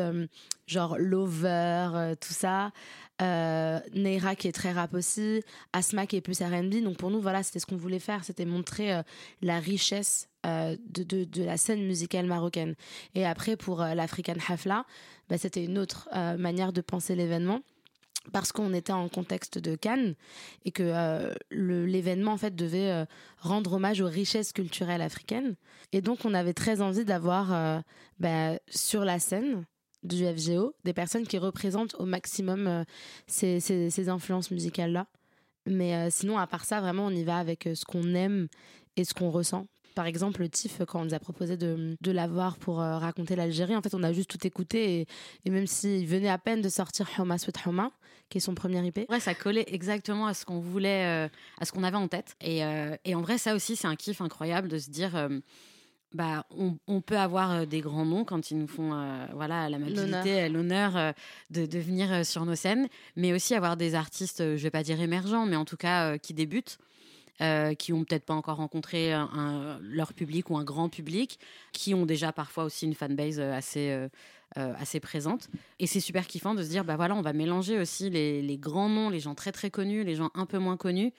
[0.66, 2.72] genre Lover, tout ça.
[3.20, 5.42] Euh, Neira qui est très rap aussi.
[5.74, 6.82] Asma qui est plus RB.
[6.82, 8.24] Donc pour nous, voilà, c'était ce qu'on voulait faire.
[8.24, 9.02] C'était montrer
[9.42, 12.74] la richesse euh, de, la scène musicale marocaine.
[13.14, 14.84] Et après, pour euh, l'African Hafla,
[15.28, 17.60] bah, c'était une autre euh, manière de penser l'événement.
[18.32, 20.14] Parce qu'on était en contexte de Cannes
[20.64, 23.06] et que euh, l'événement en fait devait
[23.38, 25.54] rendre hommage aux richesses culturelles africaines.
[25.92, 27.82] Et donc on avait très envie d'avoir
[28.18, 29.64] bah, sur la scène
[30.02, 32.84] du FGO des personnes qui représentent au maximum
[33.28, 35.06] ces, ces- ces influences musicales là
[35.66, 38.46] mais sinon à part ça vraiment on y va avec ce qu'on aime
[38.96, 42.10] et ce qu'on ressent par exemple, le TIFF, quand on nous a proposé de, de
[42.12, 45.00] l'avoir pour euh, raconter l'Algérie, en fait, on a juste tout écouté.
[45.00, 45.06] Et,
[45.44, 47.90] et même s'il venait à peine de sortir Homa Sweet Homa,
[48.28, 51.28] qui est son premier IP, Ouais, ça collait exactement à ce qu'on voulait, euh,
[51.60, 52.36] à ce qu'on avait en tête.
[52.40, 55.28] Et, euh, et en vrai, ça aussi, c'est un kiff incroyable de se dire,
[56.12, 59.78] bah, on, on peut avoir des grands noms quand ils nous font, euh, voilà, la
[59.78, 61.12] mobilité, euh, l'honneur euh,
[61.50, 65.00] de, de venir sur nos scènes, mais aussi avoir des artistes, je vais pas dire
[65.00, 66.78] émergents, mais en tout cas euh, qui débutent.
[67.42, 71.38] Euh, qui ont peut-être pas encore rencontré un- un- leur public ou un grand public,
[71.72, 74.08] qui ont déjà parfois aussi une fanbase euh, assez, euh,
[74.58, 75.48] euh, assez présente.
[75.78, 78.56] Et c'est super kiffant de se dire, bah voilà, on va mélanger aussi les, les
[78.58, 81.12] grands noms, les gens très très connus, les gens un peu moins connus,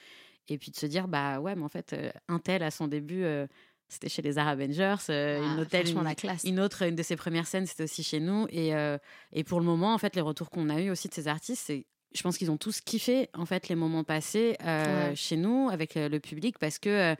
[0.48, 2.88] et puis de se dire, bah ouais, mais en fait, euh, un tel à son
[2.88, 3.46] début, euh,
[3.90, 5.60] c'était chez les Arab Avengers, euh, Ah, une,
[6.00, 6.44] une, la classe.
[6.46, 8.46] une autre, une de ses premières scènes, c'était aussi chez nous.
[8.50, 8.98] Et, euh,
[9.32, 11.64] et pour le moment, en fait, les retours qu'on a eu aussi de ces artistes,
[11.68, 15.16] c'est je pense qu'ils ont tous kiffé en fait les moments passés euh, Ouais.
[15.16, 17.16] chez nous avec le public parce que euh,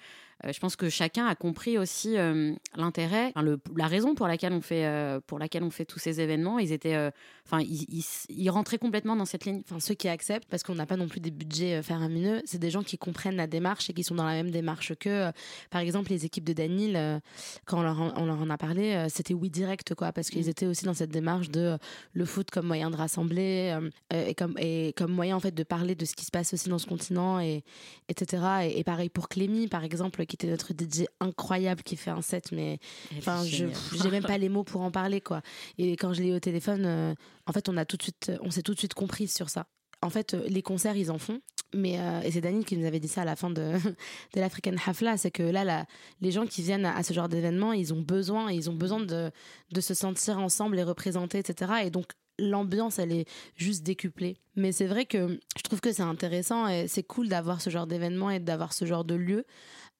[0.46, 4.62] je pense que chacun a compris aussi euh, l'intérêt, enfin, la raison pour laquelle on
[4.62, 6.60] fait euh, pour laquelle on fait tous ces événements.
[6.60, 7.10] Ils étaient, euh,
[7.46, 9.62] enfin, ils, ils, ils rentraient complètement dans cette ligne.
[9.66, 12.60] Enfin, ceux qui acceptent, parce qu'on n'a pas non plus des budgets euh, faramineux, c'est
[12.60, 15.32] des gens qui comprennent la démarche et qui sont dans la même démarche que, euh,
[15.72, 17.20] par exemple, les équipes de Danil, euh,
[17.66, 20.30] quand on leur, en- on leur en a parlé, euh, c'était oui direct, quoi, parce
[20.30, 20.50] qu'ils Mm.
[20.50, 21.78] étaient aussi dans cette démarche de euh,
[22.14, 25.56] le foot comme moyen de rassembler euh, euh, et, comme, et comme moyen, en fait,
[25.56, 27.64] de parler de ce qui se passe aussi dans ce continent, et,
[28.10, 28.44] etc.
[28.66, 32.22] Et, et pareil pour Clémy, par exemple, qui était notre DJ incroyable, qui fait un
[32.22, 32.80] set, mais
[33.18, 33.66] Enfin, je
[34.04, 35.42] j'ai même pas les mots pour en parler quoi.
[35.78, 37.14] Et quand je l'ai eu au téléphone, euh,
[37.48, 39.66] en fait, on a tout de suite, on s'est tout de suite compris sur ça.
[40.04, 41.40] En fait, euh, les concerts, ils en font.
[41.74, 43.74] Mais euh, et c'est Daniel qui nous avait dit ça à la fin de,
[44.36, 45.86] de l'African Hafla, c'est que là, la-
[46.22, 49.00] les gens qui viennent à, à ce genre d'événement, ils ont besoin, ils ont besoin
[49.02, 49.32] de,
[49.72, 51.72] de se sentir ensemble et représentés, etc.
[51.84, 52.06] Et donc
[52.40, 54.38] l'ambiance, elle est juste décuplée.
[54.56, 57.88] Mais c'est vrai que je trouve que c'est intéressant et c'est cool d'avoir ce genre
[57.88, 59.44] d'événement et d'avoir ce genre de lieu,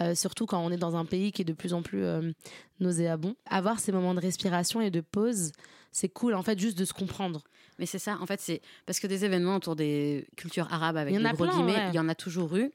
[0.02, 2.32] euh, surtout quand on est dans un pays qui est de plus en plus euh,
[2.80, 3.36] nauséabond.
[3.50, 5.52] Avoir ces moments de respiration et de pause,
[5.92, 7.44] c'est cool en fait juste de se comprendre.
[7.80, 11.14] Mais c'est ça, en fait, c'est parce que des événements autour des cultures arabes avec
[11.14, 11.90] Il y en des a gros plein, guillemets, ouais.
[11.90, 12.72] il y en a toujours eu.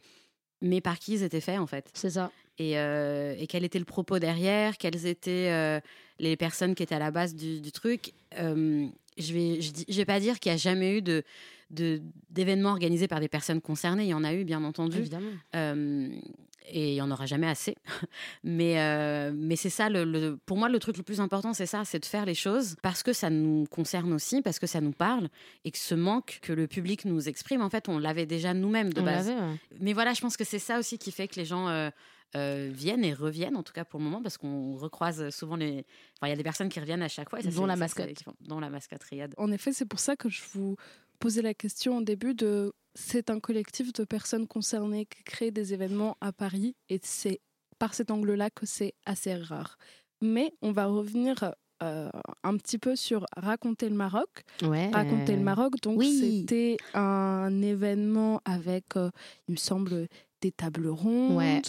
[0.61, 1.91] Mais par qui ils étaient faits, en fait?
[1.93, 2.31] C'est ça.
[2.59, 5.81] et, euh, et quel était le propos derrière, quelles étaient
[6.21, 8.13] les personnes qui étaient à la base du, du truc?
[9.19, 11.23] Je vais, je, dis- je vais pas dire qu'il y a jamais eu de
[11.71, 14.05] de- d'événements organisés par des personnes concernées.
[14.05, 14.99] Il y en a eu, bien entendu.
[14.99, 15.31] Évidemment.
[15.57, 16.09] Euh,
[16.69, 17.75] et il y en aura jamais assez.
[18.45, 21.67] mais euh, mais c'est ça, le, le- pour moi, le truc le plus important, c'est
[21.67, 24.81] ça, c'est de faire les choses parce que ça nous concerne aussi, parce que ça
[24.81, 25.29] nous parle,
[25.65, 28.93] et que ce manque que le public nous exprime, en fait, on l'avait déjà nous-mêmes
[28.93, 29.29] de On base.
[29.29, 29.35] ouais.
[29.81, 31.91] Mais voilà, je pense que c'est ça aussi qui fait que les gens euh,
[32.37, 35.85] euh, viennent et reviennent, en tout cas pour le moment, parce qu'on recroise souvent les.
[36.17, 37.41] Enfin, il y a des personnes qui reviennent à chaque fois.
[37.41, 38.09] et ça, Dont la ça, mascotte.
[38.41, 39.35] Dont la mascotte Riyad.
[39.37, 40.77] En effet, c'est pour ça que je vous
[41.23, 45.73] posais la question au début de c'est un collectif de personnes concernées qui crée des
[45.73, 47.41] événements à Paris et c'est
[47.79, 49.79] par cet angle-là que c'est assez rare.
[50.21, 52.11] Mais on va revenir euh,
[52.43, 54.43] un petit peu sur raconter le Maroc.
[54.63, 54.91] Ouais.
[54.91, 56.41] Raconter le Maroc, donc oui.
[56.41, 59.11] c'était un événement avec, euh,
[59.47, 60.09] il me semble,
[60.41, 61.63] des tables rondes, Ouais.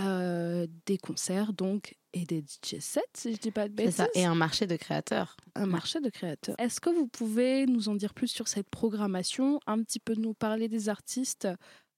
[0.00, 3.94] Euh, des concerts donc et des DJ sets, si je dis pas de C'est bêtises
[3.96, 4.08] ça.
[4.14, 5.36] Et un marché de créateurs.
[5.54, 6.54] un marché de créateurs.
[6.58, 10.34] Est-ce que vous pouvez nous en dire plus sur cette programmation, un petit peu nous
[10.34, 11.48] parler des artistes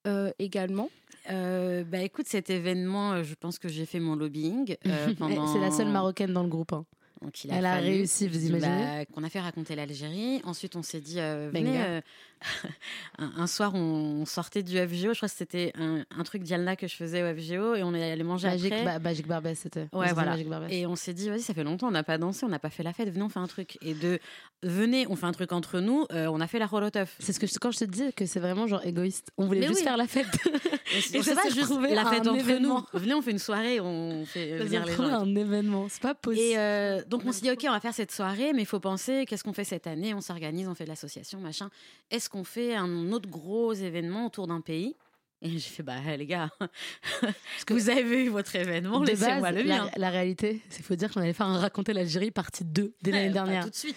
[0.06, 0.90] euh, également?
[1.30, 4.76] Euh, bah écoute, cet événement, euh, je pense que j'ai fait mon lobbying.
[4.86, 5.46] euh, pendant...
[5.52, 6.72] C'est la seule marocaine dans le groupe.
[6.72, 6.86] hein.
[7.22, 10.40] Donc, il Elle a réussi, vous imaginez bah, Qu'on a fait raconter l'Algérie.
[10.44, 12.00] Ensuite, on s'est dit, euh, venez, euh,
[13.18, 15.12] un, un soir, on sortait du FGO.
[15.12, 17.94] Je crois que c'était un, un truc Dialna que je faisais au FGO et on
[17.94, 18.84] est allé manger Magic, après.
[18.84, 19.86] Ba- Magic Barbès, c'était.
[19.92, 20.36] Ouais, voilà.
[20.70, 22.70] Et on s'est dit, vas-y, ça fait longtemps, on n'a pas dansé, on n'a pas
[22.70, 23.76] fait la fête, venez, on fait un truc.
[23.82, 24.18] Et de,
[24.62, 27.16] venez, on fait un truc entre nous, euh, on a fait la Roloteuf.
[27.18, 29.30] C'est ce que je- quand je te dis que c'est vraiment genre égoïste.
[29.36, 29.84] On voulait Mais juste oui.
[29.84, 30.26] faire la fête.
[31.12, 32.84] Et on c'est pas s'est juste la fête entre événement.
[32.94, 32.98] nous.
[32.98, 35.04] Venez, on fait une soirée, on fait venir les gens.
[35.04, 35.86] un événement.
[35.88, 36.42] C'est pas possible.
[36.44, 38.80] Et euh, donc on s'est dit ok on va faire cette soirée mais il faut
[38.80, 40.14] penser qu'est-ce qu'on fait cette année?
[40.14, 41.68] On s'organise on fait de l'association machin.
[42.10, 44.96] Est-ce qu'on fait un autre gros événement autour d'un pays?
[45.42, 46.50] Et j'ai fait bah les gars
[47.66, 49.90] que vous avez eu votre événement laissez-moi le mien.
[49.96, 53.30] la réalité, c'est faut dire qu'on allait faire un raconter l'Algérie partie 2 dès l'année
[53.30, 53.64] dernière.
[53.64, 53.96] tout de suite.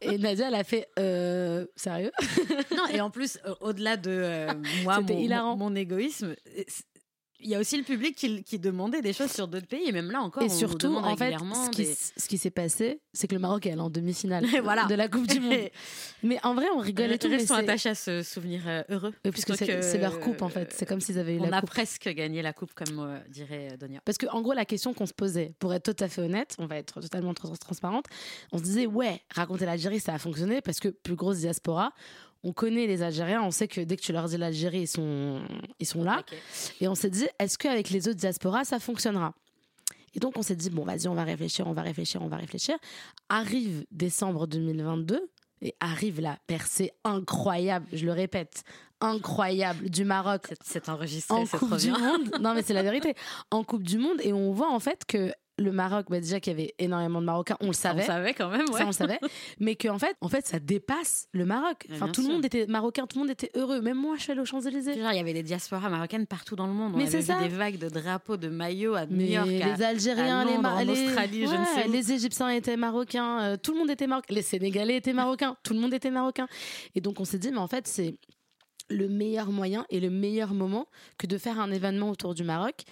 [0.00, 2.12] Et Nadia, elle a fait euh, sérieux?
[2.76, 4.52] Non et en plus euh, au-delà de euh,
[4.84, 5.56] moi mon, hilarant.
[5.56, 6.62] mon, mon égoïsme euh,
[7.40, 9.92] il y a aussi le public qui, qui demandait des choses sur d'autres pays et
[9.92, 12.38] même là encore Et on surtout, demande en fait, ce qui, des- s- ce qui
[12.38, 14.84] s'est passé, c'est que le Maroc est allé en demi-finale Voilà.
[14.86, 15.54] de la Coupe du Monde.
[16.22, 17.28] mais en vrai, on rigole et tout.
[17.28, 20.48] Restons c'est- attachés à ce souvenir euh, heureux Oui, c'est que- c'est leur coupe en
[20.48, 20.72] fait.
[20.72, 21.70] C'est comme s'ils avaient eu on la a coupe.
[21.70, 24.94] presque gagné la coupe comme euh, dirait euh, Donia Parce que en gros, la question
[24.94, 28.06] qu'on se posait, pour être tout à fait honnête, on va être totalement trans- transparente,
[28.52, 31.92] on se disait ouais, raconter l'Algérie, ça a fonctionné parce que plus grosse diaspora.
[32.48, 35.40] On connaît les Algériens, on sait que dès que tu leur dis l'Algérie, ils sont,
[35.80, 36.22] ils sont là.
[36.80, 39.34] Et on s'est dit, est-ce qu'avec les autres diasporas, ça fonctionnera?
[40.14, 42.36] Et donc, on s'est dit, bon, vas-y, on va réfléchir, on va réfléchir, on va
[42.36, 42.76] réfléchir.
[43.28, 45.28] Arrive décembre 2022,
[45.62, 48.62] et arrive la percée incroyable, je le répète,
[49.00, 51.98] incroyable du Maroc C'est- enregistré, en c'est Coupe trop du bien.
[51.98, 52.30] Monde.
[52.40, 53.14] Non, mais c'est la vérité.
[53.50, 56.52] En Coupe du Monde, et on voit en fait que le Maroc, bah, déjà qu'il
[56.52, 58.02] y avait énormément de Marocains, on le On savait.
[58.02, 58.78] savait quand même, ouais.
[58.78, 59.18] Ça, on le savait.
[59.58, 61.86] Mais qu'en fait, en fait, ça dépasse le Maroc.
[61.92, 63.80] Enfin, tout le monde était marocain, tout le monde était heureux.
[63.80, 65.00] Même moi, je suis allée aux Champs-Élysées.
[65.00, 66.92] Genre, il y avait des diasporas marocaines partout dans le monde.
[66.94, 67.40] On Mais avait c'est ça.
[67.40, 69.48] des vagues de drapeaux, de maillots à New Mais York.
[69.48, 71.92] à- les Algériens, à les, Londres, Mar- en les- Australie, je ne sais où.
[71.92, 75.72] les Égyptiens étaient marocains, euh, tout le monde était marocain, les Sénégalais étaient marocains, tout
[75.72, 76.48] le monde était marocain.
[76.94, 78.18] Et donc on s'est dit, mais en fait c'est
[78.90, 80.86] le meilleur moyen et le meilleur moment
[81.18, 82.84] que de faire un événement autour du Maroc.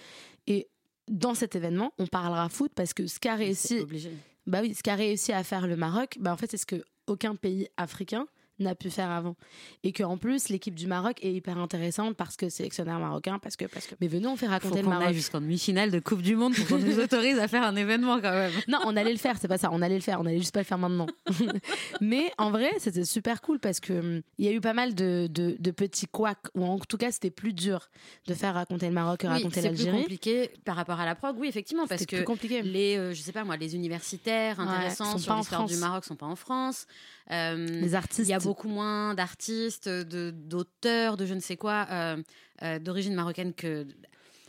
[0.47, 0.67] Et
[1.07, 4.11] dans cet événement, on parlera foot parce que ce qu'a réussi, obligé.
[4.47, 6.83] bah oui, ce qu'a réussi à faire le Maroc, bah en fait c'est ce que
[7.07, 8.27] aucun pays africain
[8.59, 9.35] n'a pu faire avant.
[9.83, 13.65] Et qu'en plus, l'équipe du Maroc est hyper intéressante parce que sélectionnaire marocain, parce que,
[13.65, 13.95] parce que.
[14.01, 15.13] Mais venez, on fait Faut raconter le Maroc.
[15.13, 18.31] jusqu'en demi-finale de Coupe du Monde pour qu'on nous autorise à faire un événement quand
[18.31, 18.51] même.
[18.67, 19.69] Non, on allait le faire, c'est pas ça.
[19.71, 21.07] On allait le faire, on allait juste pas le faire maintenant.
[22.01, 24.95] Mais en vrai, c'était super cool parce que hum, il y a eu pas mal
[24.95, 27.89] de, de, de petits couacs, ou en tout cas, c'était plus dur
[28.27, 30.01] de faire raconter le Maroc que Oui, raconter c'est plus l'Algérie.
[30.01, 32.61] compliqué par rapport à la prog, oui, effectivement, parce que compliqué.
[32.61, 35.77] les, euh, je sais pas moi, les universitaires Ouais, intéressants sont sur en l'histoire du.
[35.77, 36.85] Maroc sont pas en France.
[37.31, 38.27] Euh, Les artistes.
[38.27, 42.17] Il y a beaucoup moins d'artistes, de- d'auteurs, de je ne sais quoi, euh,
[42.63, 43.85] euh, d'origine marocaine que.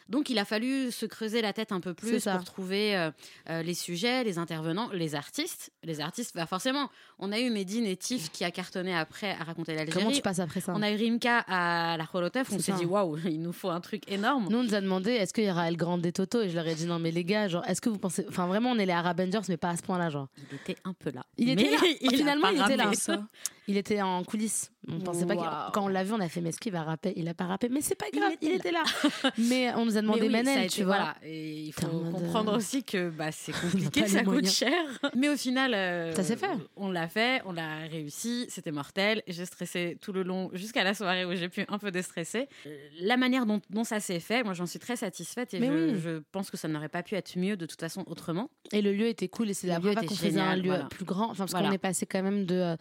[0.08, 3.74] Donc il a fallu se creuser la tête un peu plus pour trouver euh, les
[3.74, 5.72] sujets, les intervenants, les artistes.
[5.82, 9.42] Les artistes, bah forcément, on a eu Medine et Tif qui a cartonné après à
[9.42, 10.12] raconter Comment l'Algérie.
[10.14, 13.18] tu passes après ça On a eu Rimka à la Holotef, on s'est dit waouh,
[13.26, 14.46] il nous faut un truc énorme.
[14.48, 16.40] Nous, on nous a demandé est-ce qu'il y aura El Grande des Toto?
[16.40, 18.24] Et je leur ai dit non, mais les gars, genre, est-ce que vous pensez.
[18.28, 20.28] Enfin, vraiment, on est les Arab Avengers, mais pas à ce point-là, genre.
[20.52, 21.24] Il était un peu là.
[21.36, 21.78] Il était là.
[22.00, 22.92] il Finalement, il était là.
[22.94, 23.26] ça.
[23.68, 24.70] Il était en coulisses.
[24.88, 25.70] On pensait pas qu'il- Waouh.
[25.72, 27.12] quand on l'a vu, on a fait mais est-ce qu'il va rapper?
[27.16, 28.84] Il a pas rappé, mais c'est pas grave, il était était là.
[29.38, 30.96] mais on nous a demandé Mais oui, Manel, été- tu vois.
[30.96, 31.16] voilà.
[31.24, 34.54] Et il faut mode, comprendre euh, aussi que bah, c'est compliqué, ça coûte moyens.
[34.54, 34.72] cher.
[35.16, 36.46] Mais au final, euh, Ça s'est fait.
[36.76, 39.24] On l'a fait, on l'a réussi, c'était mortel.
[39.26, 42.48] J'ai stressé tout le long jusqu'à la soirée où j'ai pu un peu déstresser.
[42.66, 45.64] Euh, La manière dont, dont ça s'est fait, moi j'en suis très satisfaite et je,
[45.64, 46.00] oui.
[46.00, 48.50] je pense que ça n'aurait pas pu être mieux de toute façon autrement.
[48.72, 50.84] Et le lieu était cool et c'est la première fois qu'on faisait un lieu voilà.
[50.84, 51.30] plus grand.
[51.30, 51.68] Enfin, parce Voilà.
[51.68, 52.76] qu'on est passé quand même de euh,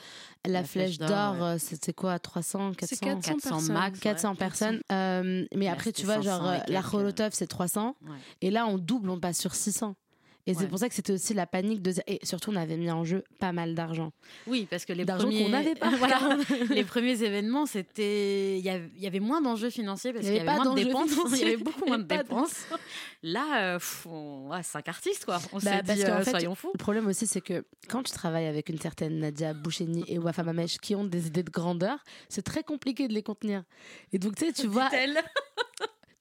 [0.45, 3.74] la, La flèche Flèche d'Or, euh, c'était quoi, à 300, 400 C'est 400, 400 personnes.
[3.74, 4.00] max.
[4.00, 4.82] 400 Ouais, personnes.
[4.92, 6.86] Euh, mais Là, après, tu vois, 500 genre, euh, la quelques.
[6.86, 7.96] Rolotov, c'est 300.
[8.02, 8.10] Ouais.
[8.42, 9.96] Et là, on double, on passe sur 600.
[10.47, 12.91] Et c'est pour ça que c'était aussi la panique de Et surtout, on avait mis
[12.91, 14.12] en jeu pas mal d'argent.
[14.45, 15.43] Oui, parce que les premiers...
[15.43, 15.89] qu'on n'avait pas.
[15.97, 16.38] Voilà.
[16.69, 18.60] les premiers événements, c'était.
[18.60, 18.69] Il y
[19.08, 21.12] avait- moins d'enjeux financiers parce y qu'il y avait moins de dépenses.
[21.34, 22.65] Il y avait beaucoup moins de dépenses.
[23.23, 24.51] Là, euh, pff, on...
[24.62, 25.39] cinq artistes, quoi.
[25.53, 26.71] On Bah, s'est dit, euh, fait, soyons fous.
[26.73, 30.43] Le problème aussi, c'est que quand tu travailles avec une certaine Nadia Boucheni et Wafa
[30.43, 33.63] Mamesh qui ont des idées de grandeur, c'est très compliqué de les contenir.
[34.12, 34.89] Et donc, tu sais, tu vois.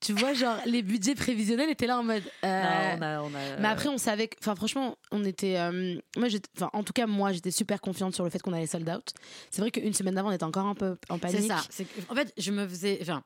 [0.05, 2.23] Tu vois, genre, les budgets prévisionnels étaient là en mode.
[2.45, 2.62] euh,
[2.97, 5.97] Non, on a, on a- Mais après, on savait que, enfin, franchement, on était, euh,
[6.17, 8.88] moi, enfin, en tout cas, moi, j'étais super confiante sur le fait qu'on allait sold
[8.88, 9.12] out.
[9.51, 11.51] C'est vrai qu'une semaine d'avant, on était encore un peu en panique.
[11.71, 11.90] C'est ça.
[12.11, 12.99] En fait, je me faisais.
[13.03, 13.23] Enfin,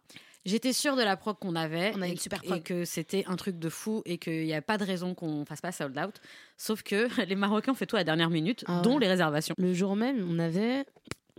[0.46, 1.92] j'étais sûre de la prog qu'on avait.
[1.94, 2.62] On avait et, une super et prog.
[2.62, 5.60] que c'était un truc de fou et qu'il n'y a pas de raison qu'on fasse
[5.60, 6.14] pas sold out.
[6.56, 9.54] Sauf que les Marocains ont fait tout à la dernière minute, Ah dont les réservations.
[9.58, 10.84] Le jour même, on avait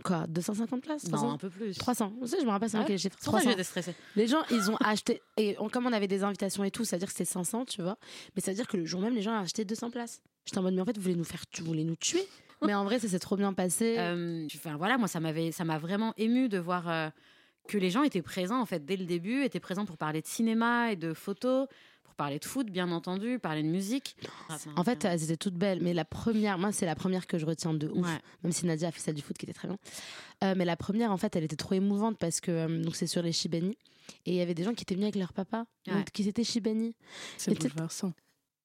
[0.02, 1.76] quoi, 250 places, 300 Non, un peu plus.
[1.76, 2.12] 300.
[2.20, 3.50] Vous savez, je me rappelle, c'est Ah ça que 300.
[3.50, 3.94] j'étais stressée.
[4.16, 6.96] Les gens, ils ont acheté et on- comme on avait des invitations et tout, ça
[6.96, 7.98] veut dire que c'était 500, tu vois.
[8.36, 10.22] Mais ça veut dire que le jour même, les gens ont acheté 200 places.
[10.44, 12.26] J'étais en mode, mais en fait, vous voulez nous faire, tu voulez nous tuer?
[12.62, 13.96] Mais en vrai, ça s'est trop bien passé.
[13.98, 17.08] Euh, enfin voilà, moi ça m'avait, ça m'a vraiment ému de voir euh,
[17.68, 20.26] que les gens étaient présents en fait dès le début, étaient présents pour parler de
[20.26, 21.66] cinéma et de photos,
[22.02, 24.16] pour parler de foot bien entendu, parler de musique.
[24.76, 27.46] en fait, elles étaient toutes belles, mais la première, moi, c'est la première que je
[27.46, 28.06] retiens de ouf.
[28.06, 28.18] Ouais.
[28.42, 29.78] Même si Nadia a fait celle du foot qui était très bien.
[30.44, 33.06] Euh, mais la première, en fait, elle était trop émouvante parce que euh, donc c'est
[33.06, 33.76] sur les Shibani
[34.26, 36.04] et il y avait des gens qui étaient venus avec leur papa, donc, Ouais.
[36.12, 36.94] qui étaient Shibani.
[37.36, 38.12] C'est bouleversant.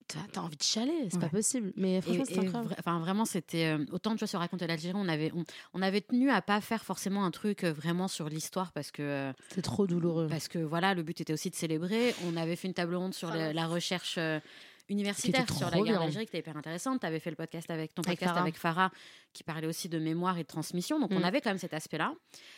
[0.08, 1.22] T'as envie de chialer, c'est Ouais.
[1.22, 1.74] pas possible.
[1.76, 2.76] Mais franchement, c'est incroyable.
[2.80, 6.02] enfin vraiment c'était euh, autant de choses sur raconter l'Algérie, on avait on, on avait
[6.02, 9.62] tenu à pas faire forcément un truc euh, vraiment sur l'histoire parce que euh, C'est
[9.63, 10.28] trop douloureux.
[10.30, 12.13] parce que voilà le but était aussi de célébrer.
[12.28, 14.20] On avait fait une table ronde sur la, la recherche
[14.88, 17.00] universitaire sur la guerre d'Algérie qui était hyper intéressante.
[17.00, 18.41] Tu avais fait le podcast avec ton Avec podcast Farah.
[18.41, 18.91] avec Farah
[19.34, 21.00] qui parlait aussi de mémoire et de transmission.
[21.00, 21.26] Donc on Mm.
[21.26, 22.13] avait quand même cet aspect-là.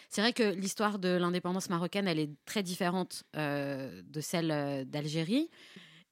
[0.09, 5.49] C'est vrai que l'histoire de l'indépendance marocaine, elle est très différente euh, de celle d'Algérie.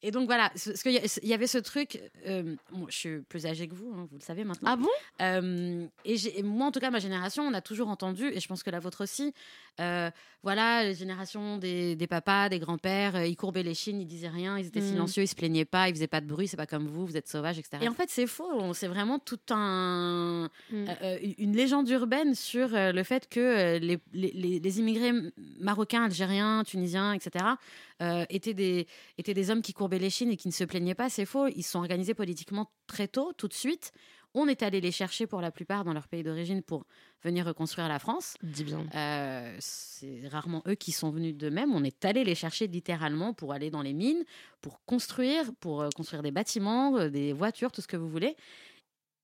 [0.08, 2.00] Et donc voilà, ce- parce qu'il y, avait ce truc.
[2.28, 4.70] euh, bon, je suis plus âgée que vous, hein, vous le savez maintenant.
[4.72, 4.88] Ah bon?
[5.22, 8.62] Euh, et, moi, en tout cas, ma génération, on a toujours entendu, et je pense
[8.62, 9.34] que la vôtre aussi,
[9.80, 10.12] euh,
[10.44, 14.30] voilà, la génération des, des papas, des grands-pères, euh, ils courbaient les chines, ils disaient
[14.30, 14.90] rien, ils étaient Mhm.
[14.90, 17.18] silencieux, ils se plaignaient pas, ils faisaient pas de bruit, c'est pas comme vous, vous
[17.18, 17.78] êtes sauvages, etc.
[17.82, 20.86] Et en fait, c'est faux, c'est vraiment tout un, Mm.
[21.02, 25.12] euh, une légende urbaine sur le fait que les, les- les- les immigrés
[25.60, 27.46] marocains, algériens, tunisiens, etc.,
[28.30, 28.88] étaient, des,
[29.18, 31.10] étaient des hommes qui courbaient les chines et qui ne se plaignaient pas.
[31.10, 31.48] C'est faux.
[31.48, 33.92] Ils se sont organisés politiquement très tôt, tout de suite.
[34.34, 36.86] On est allé les chercher pour la plupart dans leur pays d'origine pour
[37.24, 38.36] venir reconstruire la France.
[38.44, 38.86] Dis bien.
[38.94, 41.74] Euh, c'est rarement eux qui sont venus d'eux-mêmes.
[41.74, 44.26] On est allé les chercher littéralement pour aller dans les mines,
[44.62, 48.36] pour construire, pour euh, construire des bâtiments, euh, des voitures, tout ce que vous voulez.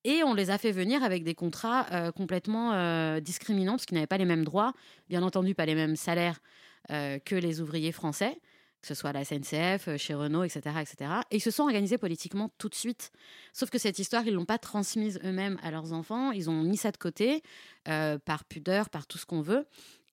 [0.03, 3.95] Et on les a fait venir avec des contrats euh, complètement euh, discriminants, parce qu'ils
[3.95, 4.73] n'avaient pas les mêmes droits,
[5.09, 6.39] bien entendu pas les mêmes salaires
[6.89, 8.39] euh, que les ouvriers français,
[8.81, 11.11] que ce soit à la SNCF, euh, chez Renault, etc., etc.
[11.31, 13.11] Et ils se sont organisés politiquement tout de suite.
[13.53, 16.31] Sauf que cette histoire, ils l'ont pas transmise eux-mêmes à leurs enfants.
[16.31, 17.43] Ils ont mis ça de côté
[17.87, 19.65] euh, par pudeur, par tout ce qu'on veut.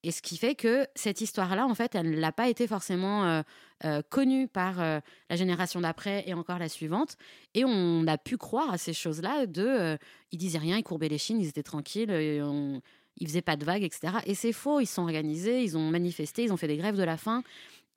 [0.03, 3.43] Et ce qui fait que cette histoire-là, en fait, elle n'a pas été forcément
[3.83, 7.17] euh, connue par la génération d'après et encore la suivante.
[7.53, 9.97] Et on a pu croire à ces choses-là de...
[10.31, 12.09] ils disaient rien, ils courbaient les chines, ils étaient tranquilles,
[12.41, 12.81] on-
[13.21, 14.13] ils faisaient pas de vagues, etc.
[14.25, 17.03] Et c'est faux, ils sont organisés, ils ont manifesté, ils ont fait des grèves de
[17.03, 17.43] la faim.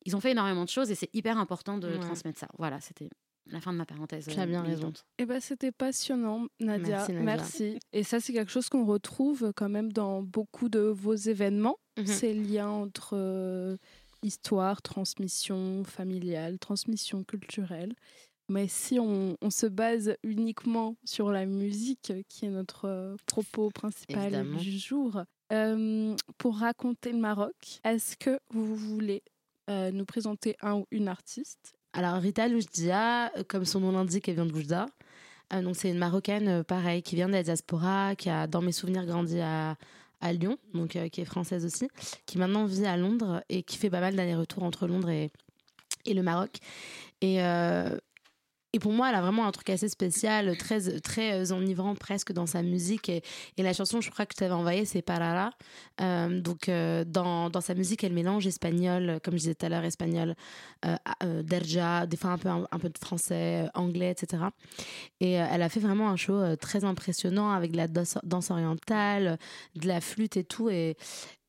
[0.05, 1.99] Ils ont fait énormément de choses et c'est hyper important de Ouais.
[1.99, 2.49] transmettre ça.
[2.59, 3.09] Voilà, c'était
[3.47, 4.27] la fin de ma parenthèse.
[4.29, 4.83] Tu as euh, bien raison.
[4.87, 5.05] militante.
[5.19, 6.97] Eh ben, c'était passionnant, Nadia.
[6.99, 7.25] Merci, Nadia.
[7.25, 7.79] Merci.
[7.93, 11.79] Et ça, c'est quelque chose qu'on retrouve quand même dans beaucoup de vos événements.
[11.99, 12.07] Mhm.
[12.07, 13.77] Ces liens entre euh,
[14.23, 17.95] histoire, transmission familiale, transmission culturelle.
[18.49, 23.71] Mais si on, on se base uniquement sur la musique, qui est notre euh, propos
[23.71, 24.59] principal Évidemment.
[24.59, 29.23] du jour, euh, pour raconter le Maroc, est-ce que vous voulez
[29.71, 34.29] euh, nous présenter un ou une artiste Alors Rita Loujdia, euh, comme son nom l'indique,
[34.29, 34.87] elle vient de Loujda.
[35.53, 38.73] Euh, donc c'est une Marocaine, pareil, qui vient de la diaspora, qui a, dans mes
[38.73, 39.77] souvenirs, grandi à,
[40.21, 41.89] à Lyon, donc qui est française aussi,
[42.27, 45.31] qui maintenant vit à Londres et qui fait pas mal d'allers-retours entre Londres et,
[46.07, 46.59] et le Maroc.
[47.21, 47.39] Et
[48.75, 52.47] et pour moi, elle a vraiment un truc assez spécial, très, très enivrant presque dans
[52.47, 53.11] sa musique.
[53.11, 53.23] Et,
[53.59, 55.51] la chanson, je crois que je t'avais envoyée, c'est Parara.
[56.01, 59.69] Euh, donc, euh, dans, dans, sa musique, elle mélange espagnol, comme je disais tout à
[59.69, 60.35] l'heure, espagnol,
[60.87, 64.45] euh, euh derja, des fois un peu, un, peu de français, anglais, etc.
[65.21, 69.39] Et elle a fait vraiment un show très impressionnant avec de la danse, orientale,
[69.77, 70.71] de la flûte et tout.
[70.71, 70.97] Et,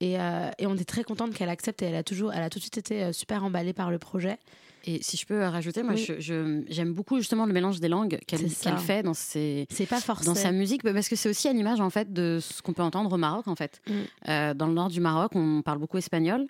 [0.02, 0.16] et,
[0.58, 2.64] et on est très contente qu'elle accepte et elle a, toujours, elle a tout de
[2.64, 4.38] suite été super emballée par le projet.
[4.86, 9.02] Et si je peux rajouter, moi, j'aime beaucoup justement le mélange des langues qu'elle fait
[9.04, 12.40] dans ses, pas dans sa musique, parce que c'est aussi à l'image en fait de
[12.42, 13.82] ce qu'on peut entendre au Maroc en fait.
[13.88, 13.94] Mm.
[14.30, 16.48] Euh, dans le nord du Maroc, on parle beaucoup espagnol,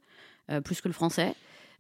[0.50, 1.36] euh, plus que le français.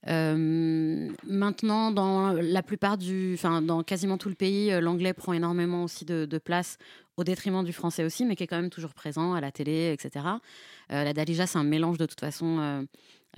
[0.09, 5.85] Euh, maintenant, dans la plupart du, enfin, dans quasiment tout le pays, l'anglais prend énormément
[5.85, 6.77] aussi de, de, place
[7.15, 9.93] au détriment du français aussi, mais qui est quand même toujours présent à la télé,
[9.93, 10.25] etc.
[10.89, 12.85] la Dalija, c'est un mélange de toute façon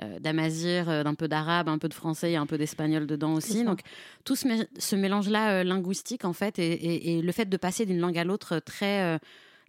[0.01, 3.33] euh, d'amazir, euh, d'un peu d'arabe, un peu de français et un peu d'espagnol dedans
[3.33, 3.63] aussi.
[3.63, 3.79] Donc
[4.25, 8.25] tout ce, mélange-là euh, linguistique en fait et, le fait de passer d'une langue à
[8.25, 9.17] l'autre très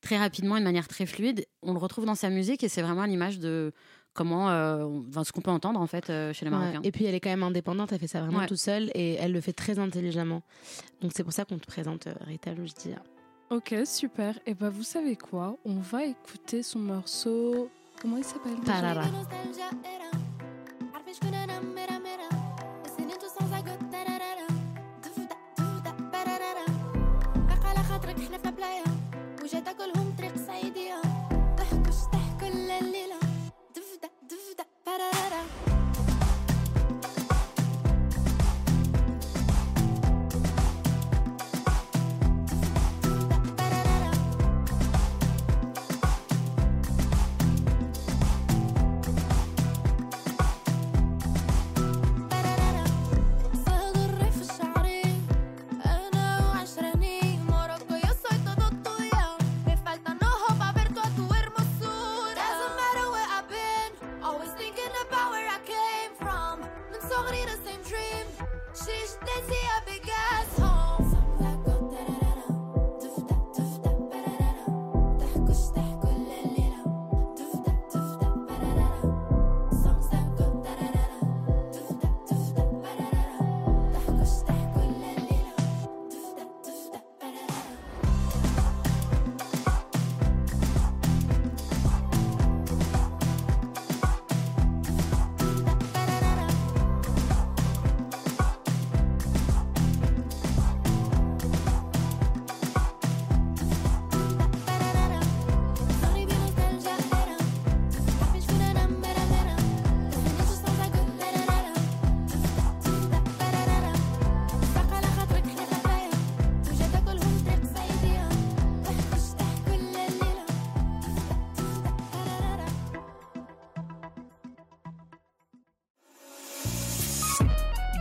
[0.03, 3.05] très rapidement, de manière très fluide, on le retrouve dans sa musique et c'est vraiment
[3.05, 3.73] l'image de
[4.15, 6.81] comment, ce qu'on peut entendre en fait chez les Marocains.
[6.83, 9.31] Et puis elle est quand même indépendante, elle fait ça vraiment tout seule et elle
[9.31, 10.43] le fait très intelligemment.
[11.03, 13.01] Donc c'est pour ça qu'on te présente Rita Lujdia.
[13.51, 14.37] Ok, super.
[14.45, 15.57] Et bah vous savez quoi?
[15.65, 17.71] On va écouter son morceau.
[18.01, 19.05] Comment il s'appelle Parara.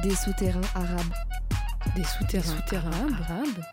[0.06, 1.14] Des souterrains arabes.
[1.96, 3.64] Des souterrains, arabes.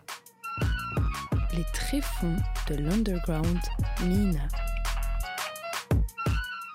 [1.55, 3.59] Les tréfonds de l'underground
[4.03, 4.41] mine.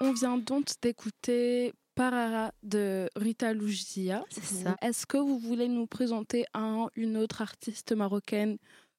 [0.01, 4.23] On vient donc d'écouter Parara de Rita Loujia.
[4.31, 4.77] C'est ça.
[4.81, 8.59] Est-ce que vous voulez nous présenter un, une autre artiste marocaine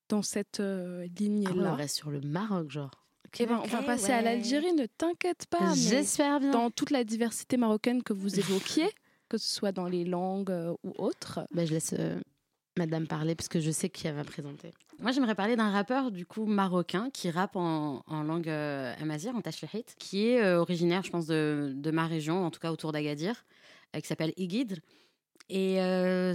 [0.09, 3.05] dans cette euh, ligne-là On reste sur le Maroc, genre.
[3.39, 5.73] Eh ben, on va passer à l'Algérie, ne t'inquiète pas.
[5.73, 6.51] J'espère bien.
[6.51, 8.89] Dans toute la diversité marocaine que vous évoquiez,
[9.29, 11.41] que ce soit dans les langues euh, ou autres.
[11.53, 12.19] Bah, je laisse euh,
[12.77, 14.73] madame parler parce que je sais qui elle va présenter.
[14.99, 19.41] Moi, j'aimerais parler d'un rappeur du coup marocain qui rappe en, langue euh, amazir, en
[19.41, 23.45] tachlahit, qui est originaire, je pense, de, de, ma région, en tout cas autour d'Agadir,
[23.93, 24.79] qui s'appelle Igid.
[25.51, 25.77] Et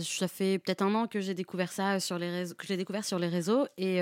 [0.00, 3.04] ça fait peut-être un an que j'ai découvert ça sur les réseaux, que j'ai découvert
[3.04, 3.66] sur les réseaux.
[3.76, 4.00] Et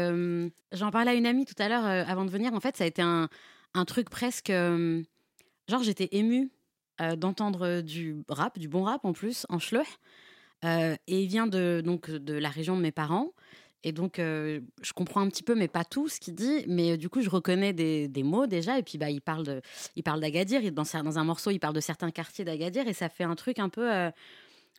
[0.71, 2.55] j'en parlais à une amie tout à l'heure avant de venir.
[2.55, 3.29] En fait, ça a été un,
[3.75, 6.51] un truc presque, genre j'étais émue
[7.01, 9.99] euh, d'entendre du rap, du bon rap en plus, en schleuch.
[10.65, 13.33] Euh, et il vient de, donc, de la région de mes parents.
[13.83, 16.65] Et donc, euh, je comprends un petit peu, mais pas tout ce qu'il dit.
[16.69, 18.79] Mais du coup, je reconnais des, des, mots déjà.
[18.79, 19.63] Et puis, bah, il parle
[19.97, 20.71] il d'Agadir.
[20.71, 22.87] Dans, dans un morceau, il parle de certains quartiers d'Agadir.
[22.87, 23.91] Et ça fait un truc un peu.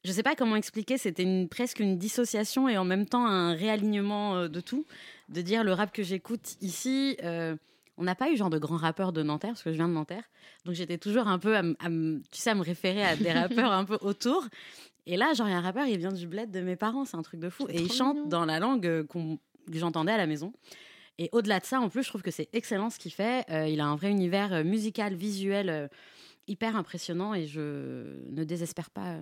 [0.05, 0.97] je sais pas comment expliquer.
[0.97, 4.85] C'était presque une dissociation et en même temps un réalignement de tout.
[5.29, 7.17] De dire le rap que j'écoute ici
[7.97, 9.93] on n'a pas eu genre de grands rappeurs de Nanterre, parce que je viens de
[9.93, 10.23] Nanterre.
[10.65, 13.85] Donc j'étais toujours un peu, à, tu sais, à me référer à des rappeurs un
[13.85, 14.47] peu autour.
[15.05, 17.05] Et là, genre, il y a un rappeur, il vient du bled de mes parents,
[17.05, 17.65] c'est un truc de fou.
[17.69, 20.53] Et il chante dans la langue euh, que j'entendais à la maison.
[21.17, 23.45] Et au-delà de ça, en plus, je trouve que c'est excellent ce qu'il fait.
[23.49, 25.89] Euh, il a un vrai univers euh, musical, visuel
[26.47, 29.17] hyper impressionnant et je ne désespère pas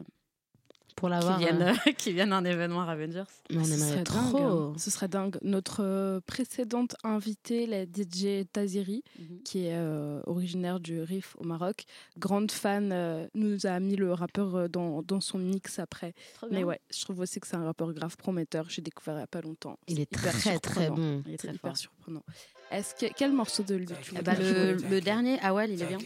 [0.96, 1.40] pour qui l'avoir.
[1.40, 3.24] viennent, euh, euh, qui viennent à un événement Avengers.
[3.50, 4.38] mais on Ce aimerait serait trop.
[4.40, 4.74] dingue, hein.
[4.78, 5.38] Ce serait dingue.
[5.42, 9.04] Notre euh, précédente invitée, la DJ Taziri,
[9.46, 11.86] qui est euh, originaire du Rif au Maroc,
[12.18, 16.14] grande fan, euh, nous a mis le rappeur euh, dans, dans son mix après.
[16.52, 18.66] Mais ouais, je trouve aussi que c'est un rappeur grave prometteur.
[18.70, 19.78] J'ai découvert il n'y a pas longtemps.
[19.88, 21.24] Il est hyper très très bon.
[21.26, 21.78] Il est très hyper fort.
[21.78, 22.24] surprenant.
[22.72, 25.86] Est-ce que quel morceau de lui tu Eh bah, le, le dernier, Awal, il est
[25.86, 25.98] bien.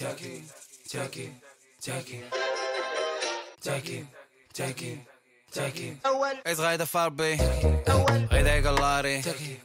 [0.00, 0.42] تاكي
[0.90, 1.32] تاكي
[1.82, 2.20] تاكي
[3.62, 4.04] تاكي
[4.54, 4.98] تاكي
[5.52, 7.38] تاكي اول غايده فاربي
[7.88, 9.22] اول غايده قلاري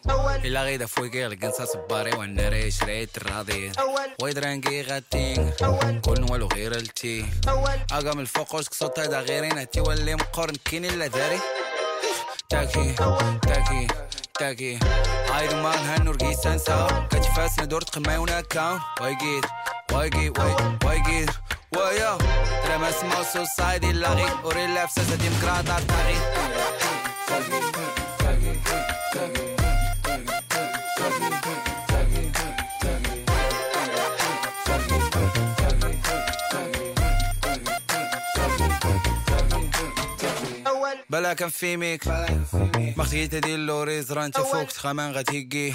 [0.10, 6.48] اول الا غايده فويقي لقنصه صباري والناري شريت الراضي اول ويدرانقي غاتين اول كل والو
[6.48, 11.40] غير التي اول اقام الفوق وش قصوت هذا غيري واللي مقرن كيني لا داري
[12.50, 12.96] تاكي
[13.42, 13.88] تاكي
[14.40, 14.80] تاكي
[15.40, 19.46] ايرون مان هنور رقيسان ساو كتفاس ندور تقماي وناكاون ويقيت
[19.92, 21.30] work it, work, work it,
[21.76, 22.12] work yo.
[22.66, 26.18] Trebuie să mă susai din lari, ori lefse să din grada tari.
[27.30, 28.68] Work it, work it, work it,
[29.16, 29.56] work it,
[31.00, 31.75] work it, work it.
[41.10, 42.08] بلا كان في ميك.
[42.98, 45.74] ما خديت ديال اللوري زرا انت فوق تخامان غتيقي.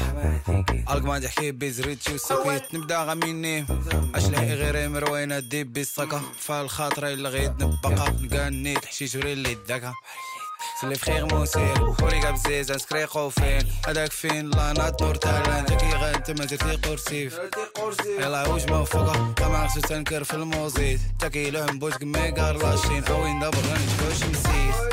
[0.91, 3.67] الق ما تحكي بزريتشي وسكيت نبدا غميني.
[4.15, 8.13] اش لهي غير مروينة ديب بالسكا فالخاطر إلا غيت نبقى.
[8.21, 9.95] نلقى النيت حشيش وري اللي داكا
[10.81, 15.67] سلي فخير موسير وريقا بزيز نسكريقو فين هذاك فين؟ لا نات نور تالان.
[15.67, 17.39] تاكي غا انت ما درتي قرسيف
[18.19, 23.05] يلا وش ما فوقا كما خصو تنكر في الموزيد تاكي لهم بوش كمي قار لاشين.
[23.05, 24.90] أوين دابر غنشكوش نسيت.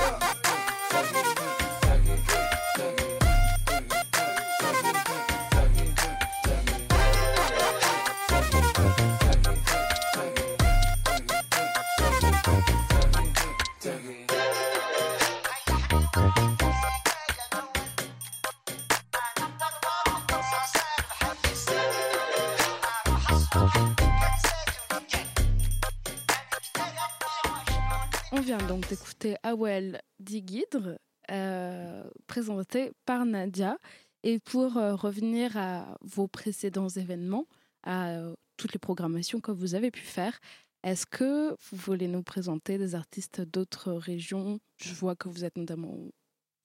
[28.67, 30.99] Donc d'écouter Awel Digidre,
[31.31, 33.77] euh, présenté par Nadia.
[34.23, 37.45] Et pour euh, revenir à vos précédents événements,
[37.83, 40.39] à euh, toutes les programmations que vous avez pu faire,
[40.83, 44.59] est-ce que vous voulez nous présenter des artistes d'autres régions?
[44.77, 45.97] Je vois que vous êtes notamment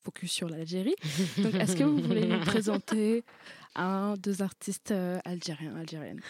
[0.03, 0.97] focus sur l'Algérie.
[1.39, 3.25] Donc, est-ce que vous voulez nous présenter
[3.77, 6.21] un, deux artistes euh, algériens, algériennes?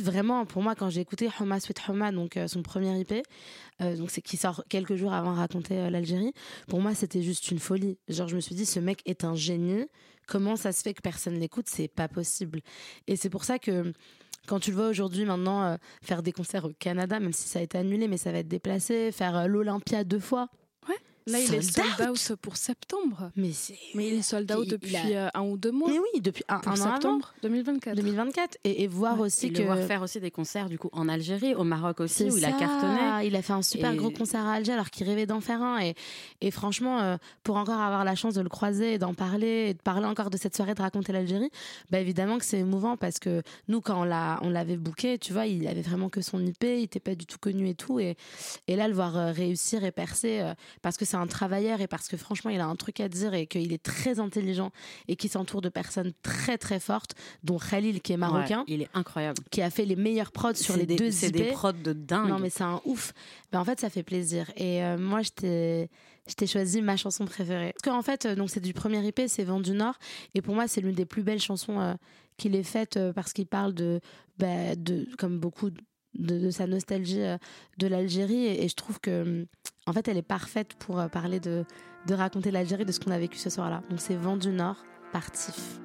[0.00, 3.14] Vraiment, pour moi, quand j'ai écouté Homa Sweet Homa, donc euh, son premier IP,
[3.80, 6.32] euh, donc c'est qui sort quelques jours avant de raconter euh, l'Algérie,
[6.68, 7.98] pour moi c'était juste une folie.
[8.08, 9.86] Genre je me suis dit ce mec est un génie.
[10.26, 11.66] Comment ça se fait que personne l'écoute?
[11.68, 12.60] C'est pas possible.
[13.06, 13.92] Et c'est pour ça que
[14.46, 17.62] quand tu le vois aujourd'hui maintenant faire des concerts au Canada, même si ça a
[17.62, 20.48] été annulé, mais ça va être déplacé, faire l'Olympia deux fois.
[21.26, 22.08] Là, il est Sold out.
[22.08, 23.30] out pour septembre.
[23.36, 23.78] Mais c'est.
[23.94, 25.90] Mais il est sold out depuis a- euh, un ou deux mois.
[25.90, 27.94] Mais oui, depuis un, pour un an avant, septembre 2024.
[27.96, 29.58] 2024, et, et voir Ouais, aussi Et que.
[29.58, 32.44] le voir faire aussi des concerts du coup en Algérie, au Maroc aussi, où il
[32.44, 33.26] a cartonné.
[33.26, 35.62] Il a fait un super Et- gros concert à Alger alors qu'il rêvait d'en faire
[35.62, 35.78] un.
[35.80, 35.94] Et,
[36.40, 39.74] et franchement, euh, pour encore avoir la chance de le croiser et d'en parler, et
[39.74, 41.50] de parler encore de cette soirée, de raconter l'Algérie,
[41.90, 45.32] bah évidemment que c'est émouvant parce que nous, quand on l'a, on l'avait booké, tu
[45.32, 48.00] vois, il avait vraiment que son IP, il était pas du tout connu et tout.
[48.00, 48.16] Et,
[48.68, 51.86] et là, le voir euh, réussir et percer euh, parce que c'est un travailleur et
[51.86, 54.72] parce que franchement, il a un truc à dire et qu'il est très intelligent
[55.08, 57.14] et qu'il s'entoure de personnes très très fortes,
[57.44, 59.38] dont Khalil qui est marocain, Ouais, il est incroyable.
[59.50, 62.28] qui a fait les meilleurs prods sur les des- deux C'est des prods de dingue.
[62.28, 63.12] Non, mais c'est un ouf.
[63.52, 64.50] Ben, en fait, ça fait plaisir.
[64.56, 65.90] Et euh, moi, je t'ai.
[66.28, 67.72] Je t'ai choisi ma chanson préférée.
[67.72, 69.94] Parce qu'en fait, euh, donc c'est du premier IP, c'est Vent du Nord.
[70.34, 71.94] Et pour moi, c'est l'une des plus belles chansons euh,
[72.36, 74.00] qu'il ait faites euh, parce qu'il parle de,
[74.38, 75.70] bah, de, comme beaucoup,
[76.14, 77.38] de, sa nostalgie euh,
[77.78, 78.46] de l'Algérie.
[78.46, 79.46] Et, je trouve que, hum,
[79.86, 81.64] en fait, elle est parfaite pour euh, parler de,
[82.06, 83.82] de raconter l'Algérie, de ce qu'on a vécu ce soir-là.
[83.90, 85.80] Donc c'est Vent du Nord par Tiff.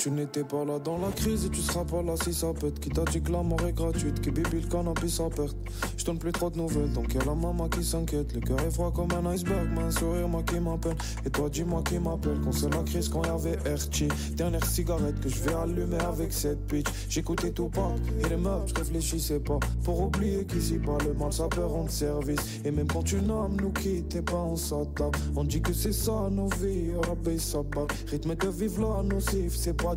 [0.00, 2.80] Tu n'étais pas là dans la crise et tu seras pas là si ça pète.
[2.80, 5.54] Qui t'a dit que la mort est gratuite, que bibi le cannabis à perte.
[5.94, 8.32] Je donne plus trop de nouvelles, donc y'a la maman qui s'inquiète.
[8.32, 10.96] Le cœur est froid comme un iceberg, mais un sourire moi qui m'appelle.
[11.26, 14.08] Et toi dis-moi qui m'appelle, quand c'est la crise, quand y'avait RT.
[14.36, 16.86] Dernière cigarette que je vais allumer avec cette bitch.
[17.10, 17.94] J'écoutais tout pas,
[18.24, 19.58] et les meufs, je réfléchissais pas.
[19.84, 22.40] Pour oublier qu'ici pas le mal, ça peut rendre service.
[22.64, 25.14] Et même quand une âme nous quitte, et pas on s'attaque.
[25.36, 27.86] On dit que c'est ça nos vies, rabais ça part.
[28.06, 29.89] Rythme de vivre là, nocif, c'est pas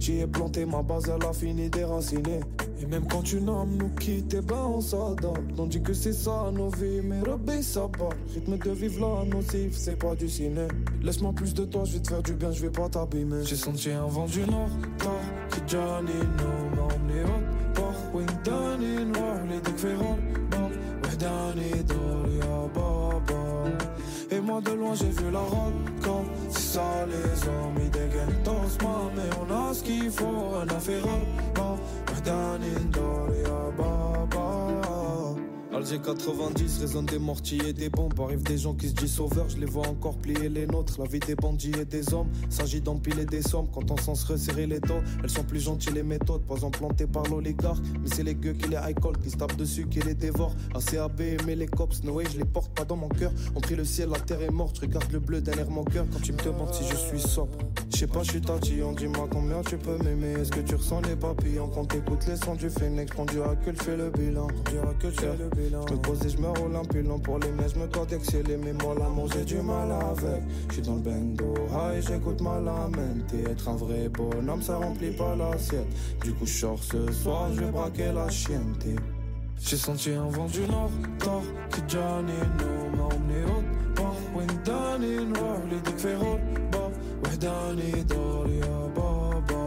[0.00, 2.40] J'y ai planté ma base, elle a fini déracinée.
[2.80, 5.58] Et même quand une âme nous quitte, eh ben on s'adapte.
[5.58, 8.10] On dit que c'est ça nos vies, mais Rabbi ça bat.
[8.34, 10.68] Rythme de vivre là, nocif, c'est pas du ciné.
[11.02, 13.44] Laisse-moi plus de toi, je vais te faire du bien, je vais pas t'abîmer.
[13.44, 15.10] J'ai senti un vent du nord, tard,
[15.50, 19.60] qui Johnny, no, m'a emmené haute, part, Windani, noir, les
[20.50, 20.70] bar,
[21.02, 23.38] Wahdani, Doria, Baba.
[24.30, 25.40] Et moi de loin j'ai vu la
[26.02, 26.37] comme c'est
[26.78, 30.68] ça les hommes ils dégainent dans ce moment mais on a ce qu'il faut un
[30.76, 31.02] affaire
[31.56, 31.72] bon
[32.08, 34.97] Wahdanin Doria Baba
[35.78, 38.12] Alger 90 résonne des mortiers et des bombes.
[38.18, 41.00] Arrivent des gens qui se disent sauveurs Je les vois encore plier les nôtres.
[41.00, 43.68] La vie des bandits et des hommes S'agit d'empiler des sommes.
[43.72, 47.06] Quand on sent se resserrer les dents Elles sont plus gentilles les méthodes Pas implantées
[47.06, 47.78] par l'oligarque.
[48.02, 50.56] Mais c'est les gueux qui les high qui se tapent dessus Qui les dévorent.
[50.74, 53.30] ACAB mais les cops No way je les porte pas dans mon cœur.
[53.54, 56.06] On prie le ciel la terre est morte Je regarde le bleu derrière mon cœur.
[56.12, 57.56] Quand tu me demandes si je suis sobre
[57.98, 61.00] Je sais pas je suis tatillon Dis-moi combien tu peux m'aimer Est-ce que tu ressens
[61.00, 63.10] les papillons Quand t'écoutes les sons du phénix?
[63.10, 66.28] Prends du recul fais le bilan Prends du recul fais le bilan je pose et
[66.28, 69.44] je me roule un pilon pour les mains, je me d'exceller, mais moi l'amour j'ai
[69.44, 70.42] du mal avec.
[70.68, 73.34] Je suis dans le bendo, high, j'écoute ma lamente.
[73.50, 75.88] Être un vrai bonhomme, ça remplit pas l'assiette.
[76.22, 78.74] Du coup, je sors ce soir, je vais braquer la chienne.
[79.60, 85.26] J'ai senti un vent du nord, tard, que Johnny no m'a emmené haute, part, Windani,
[85.26, 86.38] noir, les féroces,
[87.22, 89.64] bah, Wahdani, Doria, Baba.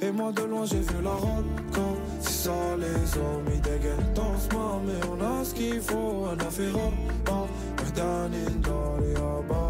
[0.00, 1.44] Et moi de loin j'ai vu la route
[1.74, 4.80] quand c'est ça les hommes ils dégainent dans ce moment.
[4.86, 6.26] Mais on a ce qu'il faut
[7.26, 7.46] bah
[7.78, 9.67] Wahdanin Doria Baba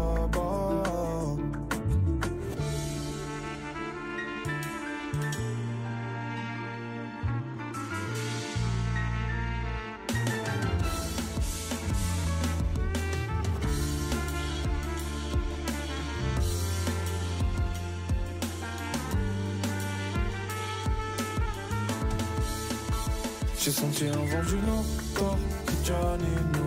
[26.19, 26.58] que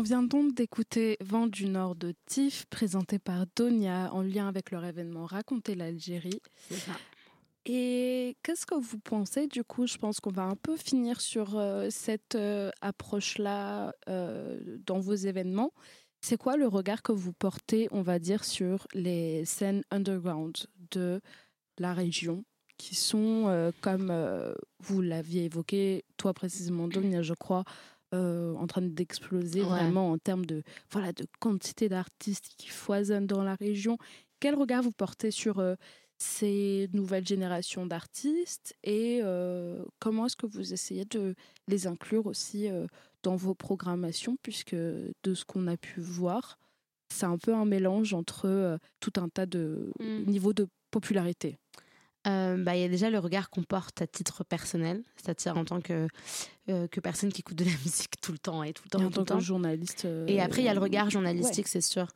[0.00, 4.70] On vient donc d'écouter Vent du Nord de Tiff, présenté par Donia en lien avec
[4.70, 6.40] leur événement Raconter l'Algérie.
[7.66, 9.86] Et qu'est-ce que vous pensez du coup?
[9.86, 15.12] Je pense qu'on va un peu finir sur euh, cette euh, approche-là euh, dans vos
[15.12, 15.74] événements.
[16.22, 20.56] C'est quoi le regard que vous portez, on va dire, sur les scènes underground
[20.92, 21.20] de
[21.76, 22.46] la région
[22.78, 24.10] qui sont, comme
[24.78, 27.64] vous l'aviez évoqué, toi précisément, Donia, je crois,
[28.14, 29.66] euh, en train d'exploser Ouais.
[29.68, 33.96] vraiment en termes de, voilà, de quantité d'artistes qui foisonnent dans la région.
[34.40, 35.74] Quel regard vous portez sur euh,
[36.18, 41.34] ces nouvelles générations d'artistes et euh, comment est-ce que vous essayez de
[41.68, 42.68] les inclure aussi
[43.22, 44.36] dans vos programmations?
[44.42, 46.58] Puisque de ce qu'on a pu voir,
[47.12, 50.24] c'est un peu un mélange entre tout un tas de Mm.
[50.30, 51.56] niveaux de popularité.
[52.26, 55.64] Euh, bah, il y a déjà le regard qu'on porte à titre personnel, c'est-à-dire en
[55.64, 56.06] tant que,
[56.68, 59.00] euh, que personne qui écoute de la musique tout le temps et tout le temps.
[59.00, 59.38] Et en tout tant le temps.
[59.38, 60.04] que journaliste.
[60.04, 62.08] euh, Et après, il y a le regard journalistique, c'est sûr.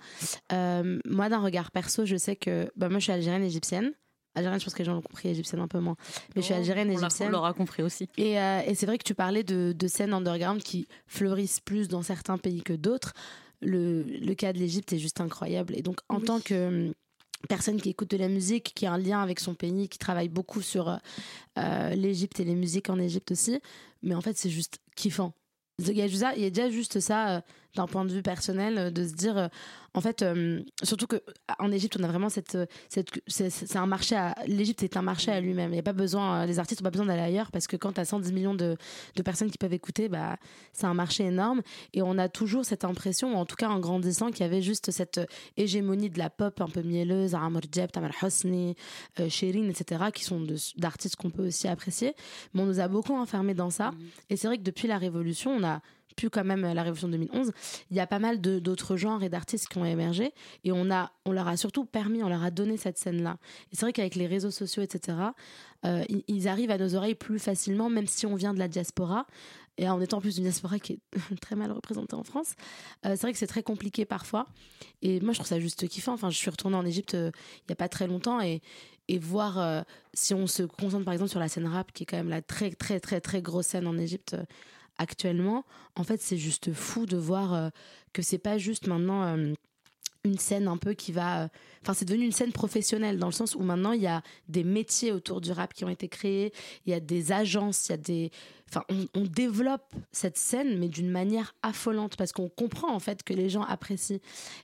[0.52, 3.92] Euh, moi, d'un regard perso, je sais que bah, moi, je suis algérienne égyptienne.
[4.34, 5.96] Algérienne, je pense que les gens l'ont compris, égyptienne un peu moins.
[6.34, 7.28] Mais je suis algérienne On l'a- égyptienne.
[7.28, 8.08] On l'aura compris aussi.
[8.18, 11.88] Et, euh, et c'est vrai que tu parlais de, de scènes underground qui fleurissent plus
[11.88, 13.12] dans certains pays que d'autres.
[13.62, 15.74] Le, le cas de l'Égypte est juste incroyable.
[15.76, 16.24] Et donc, en Oui.
[16.24, 16.94] tant que hum,
[17.48, 20.28] personne qui écoute de la musique, qui a un lien avec son pays, qui travaille
[20.28, 20.98] beaucoup sur
[21.58, 23.60] euh, l'Égypte et les musiques en Égypte aussi,
[24.02, 25.32] mais en fait, c'est juste kiffant.
[25.78, 27.40] Il y, a juste ça- il y a déjà juste ça, euh,
[27.74, 29.48] d'un point de vue personnel, euh, de se dire, euh,
[29.94, 31.22] en fait, euh, surtout que
[31.58, 32.58] en Égypte, on a vraiment cette,
[32.88, 35.72] cette c'est- un marché à, l'Égypte est un marché à lui-même.
[35.72, 37.92] Il y a pas besoin, les artistes n'ont pas besoin d'aller ailleurs parce que quand
[37.92, 38.76] tu as 110 millions de,
[39.14, 40.36] de personnes qui peuvent écouter, bah,
[40.72, 41.62] c'est un marché énorme.
[41.92, 44.90] Et on a toujours cette impression, en tout cas en grandissant, qu'il y avait juste
[44.90, 45.20] cette
[45.56, 48.74] hégémonie de la pop un peu mielleuse, Amr Diab, Tamer Hosni,
[49.20, 50.44] euh, etc., qui sont
[50.76, 52.14] d'artistes qu'on peut aussi apprécier.
[52.52, 53.92] Mais on nous a beaucoup enfermés dans ça.
[54.30, 55.80] Et c'est vrai que depuis la Révolution, on a
[56.14, 57.52] pu quand même la Révolution de 2011,
[57.90, 60.32] il y a pas mal d'autres genres et d'artistes qui ont émergé
[60.64, 63.36] et on a, on leur a surtout permis, on leur a donné cette scène-là.
[63.72, 65.18] Et c'est vrai qu'avec les réseaux sociaux, etc.,
[65.84, 69.26] euh, ils, arrivent à nos oreilles plus facilement, même si on vient de la diaspora.
[69.76, 71.00] Et en étant en plus une diaspora qui est
[71.40, 72.54] très mal représentée en France,
[73.04, 74.46] euh, c'est vrai que c'est très compliqué parfois.
[75.02, 76.12] Et moi, je trouve ça juste kiffant.
[76.12, 77.30] Enfin, je suis retournée en Égypte euh,
[77.66, 78.62] il y a pas très longtemps et,
[79.08, 82.06] et voir euh, si on se concentre par exemple sur la scène rap, qui est
[82.06, 84.44] quand même la très très très très grosse scène en Égypte euh,
[84.98, 85.64] actuellement.
[85.96, 87.68] En fait, c'est juste fou de voir euh,
[88.12, 89.52] que c'est pas juste maintenant euh,
[90.24, 91.44] une scène un peu qui va.
[91.44, 91.48] euh,
[91.82, 94.64] Enfin, c'est devenu une scène professionnelle dans le sens où maintenant il y a des
[94.64, 96.52] métiers autour du rap qui ont été créés,
[96.86, 98.30] il y a des agences, il y a des.
[98.70, 103.22] Enfin, on, on développe cette scène, mais d'une manière affolante parce qu'on comprend en fait
[103.22, 104.18] que les gens apprécient.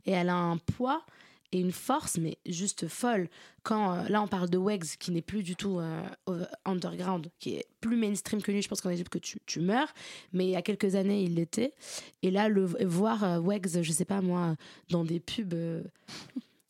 [0.07, 1.05] Et elle a un poids
[1.53, 3.28] et une force, mais juste folle.
[3.62, 7.57] Quand euh, là, on parle de Wegs, qui n'est plus du tout euh, underground, qui
[7.57, 8.62] est plus mainstream que lui.
[8.62, 9.92] Je pense qu'en Égypte que tu, tu meurs,
[10.32, 11.74] mais il y a quelques années, il l'était.
[12.22, 14.57] Et là, le voir euh, Wegs, je sais pas moi,
[14.90, 15.82] dans des pubs, euh,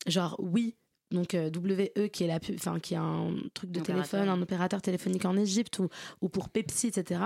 [0.07, 0.75] genre oui.
[1.11, 4.09] Donc WE qui est la pub, enfin qui est un truc de Opérateur.
[4.09, 5.89] téléphone, un opérateur téléphonique en Égypte ou,
[6.21, 7.19] ou pour Pepsi, etc.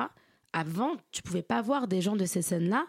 [0.53, 2.87] Avant, tu pouvais pas voir des gens de ces scènes-là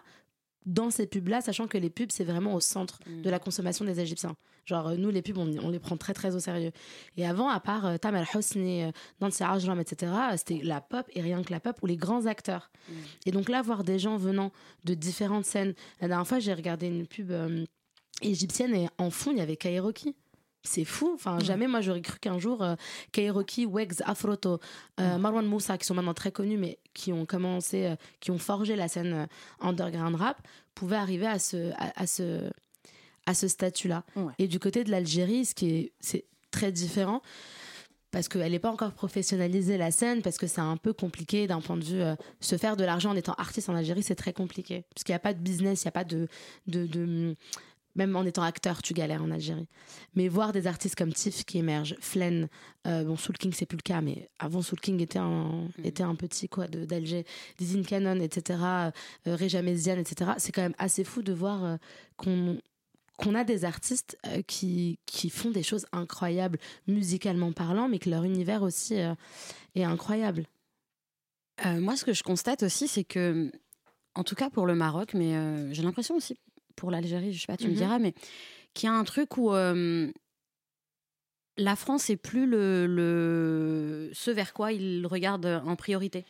[0.67, 3.21] dans ces pubs-là, sachant que les pubs, c'est vraiment au centre Mm.
[3.23, 4.35] de la consommation des Égyptiens.
[4.65, 6.71] Genre, euh, nous, les pubs, on, on les prend très, très au sérieux.
[7.15, 8.91] Et avant, à part euh, Tamer Hosni, euh,
[9.21, 12.25] Nancy Ajram, etc., euh, c'était la pop et rien que la pop ou les grands
[12.25, 12.69] acteurs.
[12.89, 12.93] Mm.
[13.27, 14.51] Et donc là, voir des gens venant
[14.83, 15.73] de différentes scènes.
[16.01, 17.63] La dernière fois, j'ai regardé une pub euh,
[18.21, 20.15] égyptienne et en fond, il y avait Kairoki.
[20.67, 21.11] C'est fou.
[21.15, 22.75] Enfin, jamais moi j'aurais cru qu'un jour euh,
[23.11, 24.59] Kairoki, Wegs, Afroto,
[24.99, 28.37] euh, Marwan Moussa, qui sont maintenant très connus, mais qui ont commencé, euh, qui ont
[28.37, 29.25] forgé la scène euh,
[29.61, 30.45] underground rap,
[30.75, 32.49] pouvaient arriver à ce, à, à ce,
[33.25, 34.03] à ce statut-là.
[34.15, 34.33] Ouais.
[34.39, 37.21] Et du côté de l'Algérie, ce qui est, c'est très différent.
[38.09, 41.59] Parce qu'elle n'est pas encore professionnalisée la scène, parce que c'est un peu compliqué d'un
[41.59, 42.01] point de vue.
[42.01, 44.85] euh, se faire de l'argent en étant artiste en Algérie, c'est très compliqué.
[44.95, 46.27] Parce qu'il n'y a pas de business, il n'y a pas de,
[46.67, 47.35] de, de-
[47.97, 49.67] Même en étant acteur, tu galères en Algérie.
[50.15, 52.47] Mais voir des artistes comme Tiff qui émergent, Flen,
[52.85, 56.03] euh, bon, Soul King, c'est plus le cas, mais avant Soul King était un, était
[56.03, 57.25] un petit quoi de- d'Alger,
[57.57, 58.59] Dizine Cannon, etc.,
[59.27, 60.31] euh, Reja etc.
[60.37, 61.77] C'est quand même assez fou de voir euh,
[62.15, 62.59] qu'on
[63.17, 68.11] qu'on a des artistes euh, qui, qui font des choses incroyables musicalement parlant, mais que
[68.11, 68.93] leur univers aussi
[69.73, 70.45] est incroyable.
[71.65, 73.51] Moi, ce que je constate aussi, c'est que,
[74.13, 75.33] en tout cas pour le Maroc, mais
[75.73, 76.37] j'ai l'impression aussi
[76.77, 77.75] pour l'Algérie, je sais pas, tu me Mhm.
[77.75, 78.13] diras, mais
[78.73, 80.09] qu'il y a un truc où euh,
[81.57, 86.23] la France est plus le, le- ce vers quoi il regarde en priorité.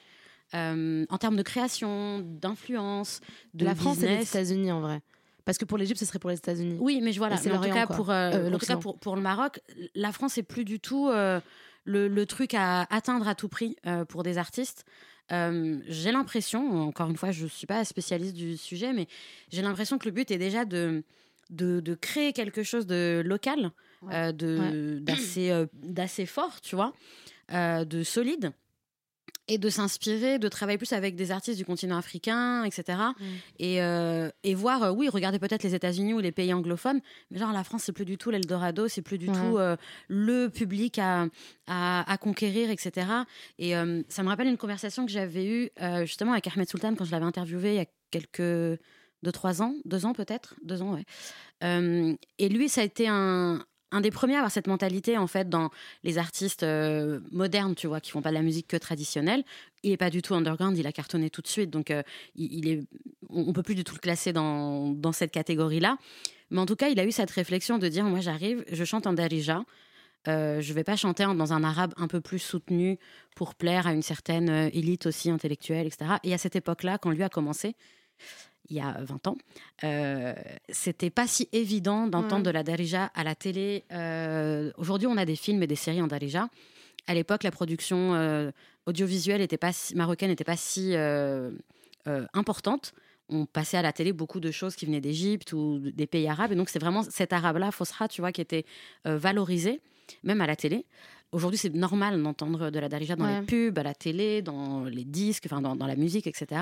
[0.53, 3.19] Euh, en termes de création, d'influence,
[3.53, 4.29] de la France et les business.
[4.29, 5.01] États-Unis en vrai.
[5.43, 6.77] Parce que pour l'Égypte, ce serait pour les États-Unis.
[6.79, 7.35] Oui, mais je voilà.
[7.35, 7.95] Et c'est mais en tout l'Orient, cas, quoi.
[7.97, 9.59] pour, euh, Euh, en tout cas pour, pour le Maroc,
[9.95, 11.41] la France est plus du tout euh,
[11.83, 13.75] le, le truc à atteindre à tout prix
[14.07, 14.85] pour des artistes.
[15.31, 19.07] Euh, j'ai l'impression, encore une fois, je ne suis pas spécialiste du sujet, mais
[19.51, 21.03] j'ai l'impression que le but est déjà de,
[21.49, 23.71] de, de créer quelque chose de local,
[24.03, 24.31] Ouais.
[24.41, 24.99] euh,
[25.37, 26.93] euh, d'assez fort, tu vois,
[27.51, 28.51] euh, de solide.
[29.49, 32.99] Et de s'inspirer, de travailler plus avec des artistes du continent africain, etc.
[33.59, 36.99] Et, euh, et voir, euh, oui, regarder peut-être les États-Unis ou les pays anglophones,
[37.31, 39.77] mais genre la France, c'est plus du tout l'Eldorado, c'est plus du tout euh,
[40.09, 41.27] le public à,
[41.65, 43.07] à, à conquérir, etc.
[43.57, 43.71] Et
[44.09, 45.69] ça me rappelle une conversation que j'avais eue
[46.03, 48.79] justement avec Ahmed Sultan quand je l'avais interviewé il y a quelques.
[49.23, 52.17] deux, trois ans, deux ans peut-être, deux ans, ouais.
[52.37, 55.49] Et lui, ça a été un, un des premiers à avoir cette mentalité en fait
[55.49, 55.69] dans
[56.03, 59.43] les artistes euh, modernes, tu vois, qui font pas de la musique que traditionnelle.
[59.83, 62.03] Il est pas du tout underground, il a cartonné tout de suite, donc euh,
[62.35, 62.83] il, est,
[63.29, 65.97] on, peut plus du tout le classer dans, dans cette catégorie-là.
[66.49, 69.07] Mais en tout cas, il a eu cette réflexion de dire, moi j'arrive, je chante
[69.07, 69.63] en darija,
[70.27, 72.97] euh, je vais pas chanter dans un arabe un peu plus soutenu
[73.35, 76.15] pour plaire à une certaine euh, élite aussi intellectuelle, etc.
[76.23, 77.75] Et à cette époque-là, quand lui a commencé,
[78.69, 79.37] il y a 20 ans,
[79.83, 80.33] euh,
[80.69, 82.43] c'était pas si évident d'entendre Ouais.
[82.43, 83.83] de la darija à la télé.
[83.91, 86.49] Euh, Aujourd'hui, on a des films et des séries en darija.
[87.07, 88.51] À l'époque, la production euh,
[88.85, 91.51] audiovisuelle était pas si- marocaine n'était pas si euh,
[92.07, 92.93] euh, importante.
[93.29, 96.51] On passait à la télé beaucoup de choses qui venaient d'Égypte ou des pays arabes.
[96.51, 98.65] Et donc, c'est vraiment cet arabe-là, Fosra, tu vois, qui était
[99.05, 99.81] euh, valorisé,
[100.23, 100.85] même à la télé.
[101.33, 103.41] Aujourd'hui, c'est normal d'entendre de la darija dans Ouais.
[103.41, 106.61] les pubs, à la télé, dans les disques, enfin, dans, dans la musique, etc.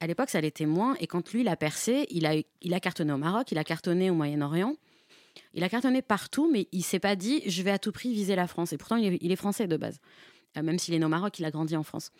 [0.00, 0.94] À l'époque, ça l'était moins.
[1.00, 3.64] Et quand lui, il a percé, il a, il a cartonné au Maroc, il a
[3.64, 4.74] cartonné au Moyen-Orient.
[5.54, 8.36] Il a cartonné partout, mais il s'est pas dit je vais à tout prix viser
[8.36, 8.72] la France.
[8.72, 9.98] Et pourtant, il est, il est français de base.
[10.56, 12.10] Euh, même s'il est né au Maroc, il a grandi en France.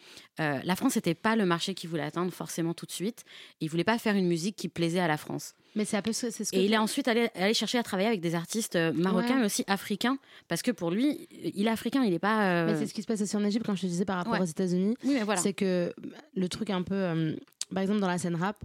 [0.41, 3.25] Euh, la France n'était pas le marché qu'il voulait atteindre forcément tout de suite.
[3.61, 5.55] Il voulait pas faire une musique qui plaisait à la France.
[5.75, 7.83] Mais c'est un peu ce, ce que Et il est ensuite allé, allé chercher à
[7.83, 9.41] travailler avec des artistes euh, marocains, Ouais.
[9.41, 10.19] mais aussi africains,
[10.49, 12.45] parce que pour lui, il est africain, il n'est pas.
[12.51, 14.17] euh, Mais c'est ce qui se passe aussi en Égypte, quand je te disais par
[14.19, 14.41] rapport Ouais.
[14.41, 14.97] aux États-Unis.
[15.05, 15.41] Oui, mais voilà.
[15.41, 15.95] C'est que
[16.35, 17.37] le truc un peu.
[17.73, 18.57] Par exemple, dans la scène rap,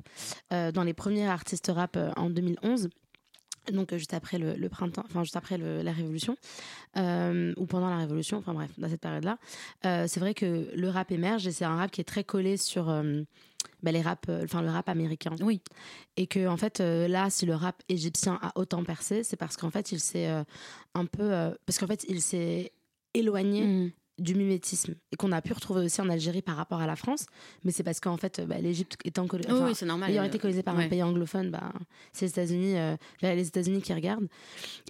[0.53, 2.89] euh, dans les premiers artistes rap euh, en 2011,
[3.71, 6.35] donc euh, juste après le, le printemps, enfin juste après le- la Révolution,
[6.97, 9.37] euh, ou pendant la Révolution, enfin bref, dans cette période-là,
[9.83, 12.85] c'est vrai que le rap émerge et c'est un rap qui est très collé sur.
[13.83, 15.35] bah, les rap, enfin le rap américain.
[15.41, 15.61] Oui.
[16.17, 19.69] Et que en fait là, si le rap égyptien a autant percé, c'est parce qu'en
[19.71, 20.27] fait il s'est
[20.95, 21.29] un peu,
[21.65, 22.71] parce qu'en fait il s'est
[23.13, 23.91] éloigné Mm.
[24.21, 27.25] Du mimétisme et qu'on a pu retrouver aussi en Algérie par rapport à la France,
[27.63, 30.11] mais c'est parce qu'en fait bah, l'Égypte étant colo- Oui, c'est normal.
[30.11, 31.73] ayant euh, été colonisée par un pays anglophone, bah,
[32.13, 34.27] c'est les États-Unis, euh, bah, les États-Unis qui regardent.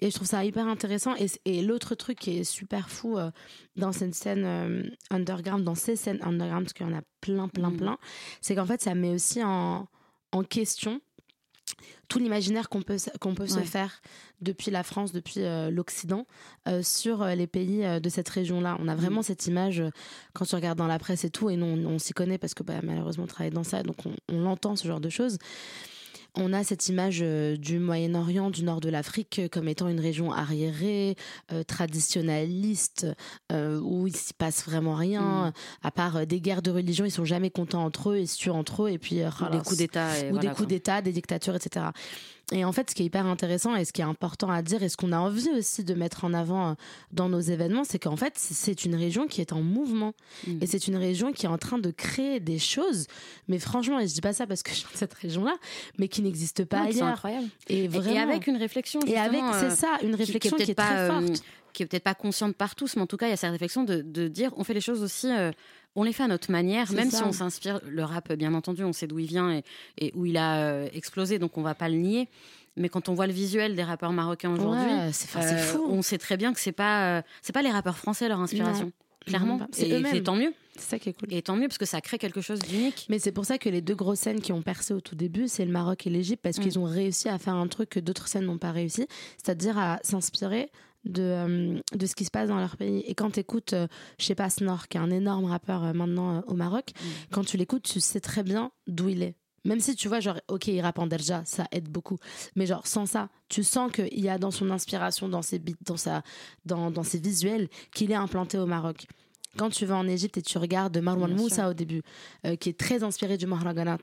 [0.00, 1.14] Et je trouve ça hyper intéressant.
[1.44, 3.30] Et, l'autre truc qui est super fou euh,
[3.76, 7.48] dans cette scène euh, underground, dans ces scènes underground, parce qu'il y en a plein,
[7.48, 7.76] plein, Mhm.
[7.78, 7.98] plein,
[8.40, 9.86] c'est qu'en fait ça met aussi en,
[10.32, 11.00] en question
[12.08, 14.00] tout l'imaginaire qu'on peut, qu'on peut se faire
[14.40, 16.26] depuis la France, depuis euh, l'Occident,
[16.68, 18.76] euh, sur euh, les pays de cette région-là.
[18.80, 19.82] On a vraiment cette image,
[20.32, 22.54] quand tu regardes dans la presse et tout, et nous, on, on s'y connaît parce
[22.54, 25.38] que bah, malheureusement, on travaille dans ça, donc on, on l'entend, ce genre de choses.
[26.34, 30.00] On a cette image euh, du Moyen-Orient, du nord de l'Afrique, euh, comme étant une
[30.00, 31.14] région arriérée,
[31.52, 33.06] euh, traditionnaliste,
[33.50, 35.52] euh, où il s'y passe vraiment rien, Mm.
[35.82, 38.50] à part des guerres de religion, ils sont jamais contents entre eux, ils se tuent
[38.50, 40.08] entre eux, et puis euh, Ou khalas des coups d'État.
[40.24, 41.86] ou voilà, des coups d'État, des dictatures, etc.
[42.52, 44.82] Et en fait, ce qui est hyper intéressant et ce qui est important à dire
[44.82, 46.74] et ce qu'on a envie aussi de mettre en avant euh,
[47.10, 50.12] dans nos événements, c'est qu'en fait, c'est une région qui est en mouvement
[50.46, 50.58] Mm.
[50.60, 53.06] et c'est une région qui est en train de créer des choses.
[53.48, 55.54] Mais franchement, et je dis pas ça parce que je suis de cette région-là,
[55.98, 57.06] mais qui n'existe pas Non, ailleurs.
[57.08, 57.48] incroyables.
[57.68, 58.16] Et Et- vraiment.
[58.16, 59.00] Et avec une réflexion.
[59.06, 61.42] Et avec, c'est euh, ça, une réflexion qui est, pas, très euh, forte.
[61.72, 63.50] Qui est peut-être pas consciente par tous, mais en tout cas, il y a cette
[63.50, 65.50] réflexion de, de dire on fait les choses aussi, euh,
[65.96, 67.18] on les fait à notre manière, même ça.
[67.18, 67.80] si on s'inspire.
[67.86, 69.62] Le rap, bien entendu, on sait d'où il vient et,
[69.98, 72.28] et où il a euh, explosé, donc on va pas le nier.
[72.76, 75.84] Mais quand on voit le visuel des rappeurs marocains aujourd'hui, Ouais, c'est euh, fou.
[75.90, 78.92] on sait très bien que c'est pas, c'est pas les rappeurs français leur inspiration,
[79.26, 79.60] clairement.
[79.72, 80.12] C'est et eux-mêmes.
[80.14, 80.54] c'est tant mieux.
[80.76, 81.30] C'est ça qui est cool.
[81.34, 83.04] Et tant mieux parce que ça crée quelque chose d'unique.
[83.10, 85.46] Mais c'est pour ça que les deux grosses scènes qui ont percé au tout début,
[85.48, 86.62] c'est le Maroc et l'Égypte, parce Mm.
[86.62, 89.06] qu'ils ont réussi à faire un truc que d'autres scènes n'ont pas réussi,
[89.36, 90.70] c'est-à-dire à s'inspirer
[91.04, 93.00] de, euh, de ce qui se passe dans leur pays.
[93.06, 93.74] Et quand tu écoutes,
[94.18, 97.06] je sais pas, Snor, qui est un énorme rappeur euh, maintenant euh, au Maroc, Mm.
[97.32, 99.34] quand tu l'écoutes, tu sais très bien d'où il est.
[99.64, 102.18] Même si tu vois, genre, ok, il rappe en Derja, ça aide beaucoup.
[102.56, 105.74] Mais genre, sans ça, tu sens qu'il y a dans son inspiration, dans ses beats,
[105.82, 106.22] dans, sa,
[106.64, 109.06] dans, dans ses visuels, qu'il est implanté au Maroc.
[109.58, 111.66] Quand tu vas en Égypte et tu regardes Marwan Bien Moussa sûr.
[111.66, 112.02] au début,
[112.46, 113.98] euh, qui est très inspiré du Mahraganat.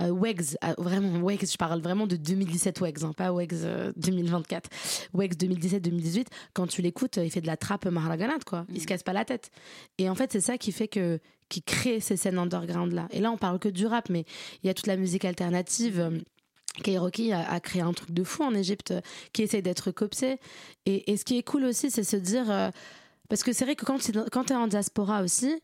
[0.00, 3.92] Euh, Wegs, euh, vraiment, Wegs, je parle vraiment de 2017 Wegs, hein, pas Wegs euh,
[3.96, 4.70] 2024.
[5.12, 8.66] Wegs 2017-2018, quand tu l'écoutes, euh, il fait de la trappe Mahraganat, quoi.
[8.72, 9.50] Il se casse pas la tête.
[9.98, 11.18] Et en fait, c'est ça qui fait que
[11.48, 13.06] qui crée ces scènes underground là.
[13.10, 14.24] Et là, on parle que du rap, mais
[14.62, 15.98] il y a toute la musique alternative.
[16.00, 16.18] euh,
[16.82, 19.00] Kairoki a, a créé un truc de fou en Égypte euh,
[19.32, 20.38] qui essaye d'être copsé.
[20.86, 22.50] Et, et ce qui est cool aussi, c'est se dire.
[22.50, 22.70] euh,
[23.28, 23.98] parce que c'est vrai que quand
[24.44, 25.60] tu es en diaspora aussi,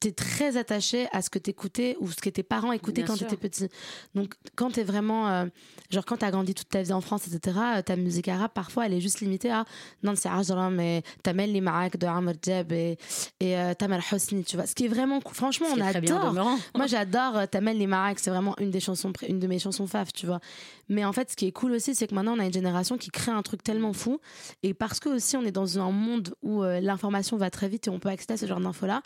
[0.00, 3.06] tu es très attaché à ce que t'écoutais ou ce que tes parents écoutaient Bien
[3.06, 3.68] quand tu étais petit.
[4.14, 5.28] Donc quand tu es vraiment.
[5.28, 5.46] euh,
[5.90, 8.50] genre quand tu as grandi toute ta vie en France, etc., euh, ta musique arabe,
[8.52, 9.64] parfois, elle est juste limitée à.
[10.02, 12.98] Non, c'est Ajram et Tamel Limaak de Amr Djeb et,
[13.40, 14.66] et euh, Tamer Hosni, tu vois.
[14.66, 15.34] Ce qui est vraiment cool.
[15.34, 16.34] Franchement, Ce on adore.
[16.74, 20.12] Moi, j'adore euh, Tamel Limarak, c'est vraiment une des chansons, une de mes chansons fave,
[20.12, 20.40] tu vois.
[20.88, 22.96] Mais en fait, ce qui est cool aussi, c'est que maintenant, on a une génération
[22.96, 24.20] qui crée un truc tellement fou.
[24.62, 27.86] Et parce que aussi, on est dans un monde où euh, l'information va très vite
[27.86, 29.02] et on peut accéder à ce genre d'infos-là,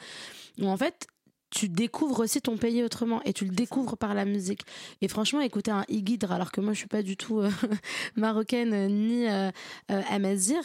[0.60, 1.06] où en fait,
[1.50, 4.62] tu découvres aussi ton pays autrement et tu le découvres par la musique.
[5.00, 7.50] Et franchement, écouter un Igidre, alors que moi je suis pas du tout euh,
[8.16, 9.50] marocaine euh, ni euh,
[9.90, 10.60] euh, amazir,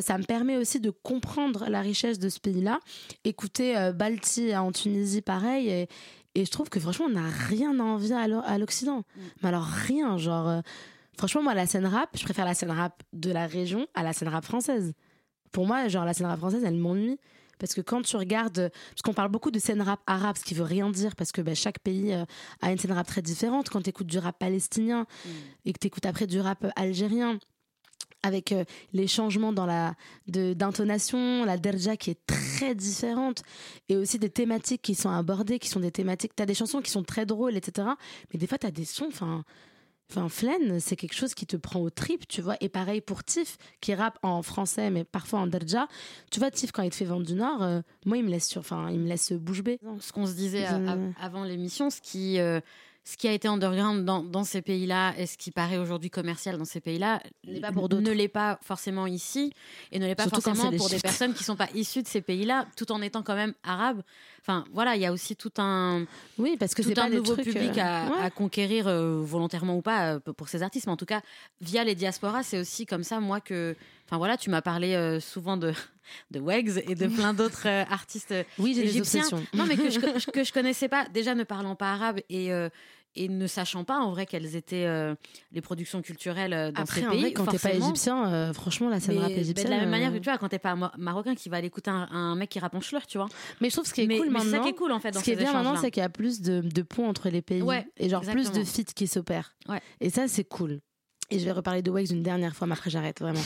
[0.00, 2.80] ça me permet aussi de comprendre la richesse de ce pays-là.
[3.24, 5.68] Écouter Balti en Tunisie, pareil.
[5.68, 5.88] Et,
[6.34, 9.02] et je trouve que franchement, on n'a rien à envier à l'o- à l'Occident.
[9.42, 10.48] Mais alors rien, genre.
[10.48, 10.60] euh,
[11.18, 14.12] franchement, moi, la scène rap, je préfère la scène rap de la région à la
[14.12, 14.94] scène rap française.
[15.52, 17.18] Pour moi, genre, la scène rap française, elle m'ennuie.
[17.58, 20.54] Parce que quand tu regardes, parce qu'on parle beaucoup de scène rap arabe, ce qui
[20.54, 22.24] veut rien dire, parce que bah, chaque pays euh,
[22.60, 23.68] a une scène rap très différente.
[23.68, 25.06] Quand tu écoutes du rap palestinien
[25.64, 27.38] et que tu écoutes après du rap euh, algérien,
[28.22, 29.94] avec euh, les changements dans la
[30.28, 33.42] de- d'intonation, la derja qui est très différente,
[33.88, 36.32] et aussi des thématiques qui sont abordées, qui sont des thématiques.
[36.36, 37.88] T'as des chansons qui sont très drôles, etc.
[38.32, 39.44] Mais des fois, t'as des sons, enfin.
[40.10, 42.56] Enfin, Flen, c'est quelque chose qui te prend au trip, tu vois.
[42.60, 45.88] Et pareil pour Tiff, qui rappe en français, mais parfois en derja.
[46.30, 48.46] Tu vois, Tiff, quand il te fait vendre du Nord, euh, moi, il me laisse
[48.46, 49.78] sur, enfin, il me laisse bouche bée.
[50.00, 50.66] Ce qu'on se disait
[51.18, 52.60] avant l'émission, ce qui, euh,
[53.04, 56.56] ce qui a été underground dans, dans ces pays-là et ce qui paraît aujourd'hui commercial
[56.56, 57.20] dans ces pays-là
[57.60, 59.52] pas pour ne l'est pas forcément ici
[59.90, 62.08] et ne l'est pas Surtout forcément des pour des personnes qui sont pas issues de
[62.08, 64.02] ces pays-là, tout en étant quand même arabes.
[64.40, 66.04] Enfin, voilà, il y a aussi tout un,
[66.38, 68.22] Oui, parce que tout pas un nouveau trucs, public euh, à, ouais.
[68.22, 70.86] à conquérir euh, volontairement ou pas euh, pour ces artistes.
[70.86, 71.20] Mais en tout cas,
[71.60, 73.76] via les diasporas, c'est aussi comme ça, moi, que.
[74.12, 75.72] Enfin voilà, tu m'as parlé euh, souvent de,
[76.30, 79.20] de Wags et de plein d'autres euh, artistes Oui, j'ai des égyptiens.
[79.22, 79.42] obsessions.
[79.54, 79.98] Non, mais que je,
[80.30, 82.68] que je connaissais pas, déjà ne parlant pas arabe et, euh,
[83.16, 85.14] et ne sachant pas en vrai quelles étaient euh,
[85.52, 87.20] les productions culturelles euh, dans Après, ces en pays.
[87.22, 89.66] vrai, quand t'es pas égyptien, euh, franchement, la scène Mais- rap égyptienne.
[89.68, 91.56] de la même euh, manière que tu vois, quand t'es pas ma- marocain qui va
[91.56, 93.28] aller écouter un, un mec qui rappe en schleur, tu vois.
[93.62, 94.64] Mais je trouve ce qui est mais cool mais c'est ça maintenant.
[94.64, 96.10] qui est cool en fait dans Ce qui est bien maintenant, c'est qu'il y a
[96.10, 97.62] plus de, de ponts entre les pays.
[97.62, 99.54] Ouais, et genre plus de feats qui s'opèrent.
[99.70, 99.80] Ouais.
[100.02, 100.80] Et ça, c'est cool.
[101.30, 103.40] Et je vais reparler de Wags une dernière fois, mais après j'arrête vraiment.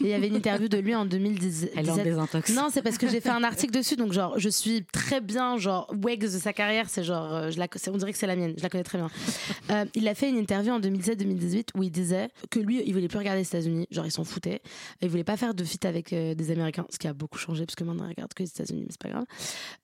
[0.00, 1.68] Et il y avait une interview de lui en 2010.
[1.76, 2.50] Elle est en désintox.
[2.54, 5.56] Non, c'est parce que j'ai fait un article dessus, donc genre je suis très bien,
[5.56, 8.36] genre Wags de sa carrière, c'est genre, euh, je la, on dirait que c'est la
[8.36, 9.10] mienne, je la connais très bien.
[9.70, 13.08] Euh, il a fait une interview en 2017-2018 où il disait que lui, il voulait
[13.08, 14.62] plus regarder les États-Unis, genre il s'en foutait,
[15.00, 17.64] il voulait pas faire de feat avec euh, des Américains, ce qui a beaucoup changé
[17.64, 19.24] parce que maintenant il regarde que les États-Unis, mais c'est pas grave.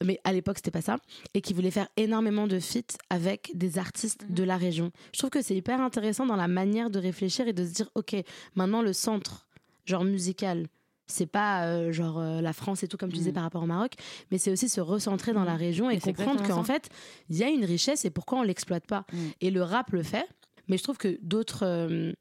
[0.05, 0.97] Mais à l'époque c'était pas ça,
[1.35, 4.91] et qu'il voulait faire énormément de feats avec des artistes de la région.
[5.13, 7.91] Je trouve que c'est hyper intéressant dans la manière de réfléchir et de se dire,
[7.95, 8.17] ok,
[8.55, 9.48] maintenant le centre,
[9.89, 10.67] genre musical,
[11.07, 13.35] c'est pas euh, genre euh, la France et tout comme tu disais Mhm.
[13.35, 13.95] par rapport au Maroc,
[14.31, 16.91] mais c'est aussi se recentrer dans la région et c'est comprendre qu'en fait
[17.31, 19.05] il y a une richesse et pourquoi on l'exploite pas.
[19.13, 19.19] Mhm.
[19.41, 20.29] Et le rap le fait,
[20.69, 22.13] mais je trouve que d'autres euh,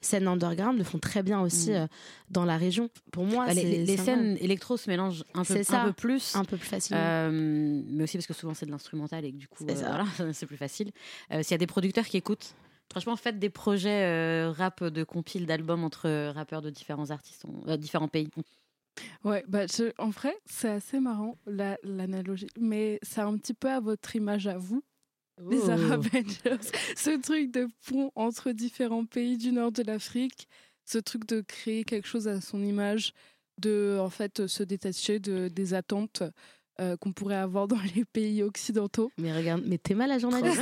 [0.00, 1.72] scènes underground le font très bien aussi
[2.30, 2.88] dans la région.
[3.10, 5.82] Pour moi, Bah, les, scènes électro se mélangent un peu, C'est ça.
[5.82, 6.36] un peu plus.
[6.36, 6.96] un peu plus facile.
[6.96, 10.04] Mais aussi parce que souvent c'est de l'instrumental et que du coup C'est voilà,
[10.46, 10.92] plus facile.
[11.32, 12.54] S'il y a des producteurs qui écoutent,
[12.90, 17.44] franchement faites des projets euh, rap de compile d'albums entre euh, rappeurs de différents artistes,
[17.68, 18.28] euh, différents pays.
[19.24, 23.68] Ouais, bah, je- en vrai, c'est assez marrant la- l'analogie, mais c'est un petit peu
[23.70, 24.82] à votre image à vous,
[25.50, 25.70] les Oh.
[25.70, 26.58] Arab Angels.
[26.96, 30.48] Ce truc de pont entre différents pays du nord de l'Afrique,
[30.86, 33.12] ce truc de créer quelque chose à son image,
[33.60, 36.22] de en fait se détacher de, des attentes
[36.80, 39.10] euh, qu'on pourrait avoir dans les pays occidentaux.
[39.18, 40.60] Mais regarde, mais t'es mal à journaliste.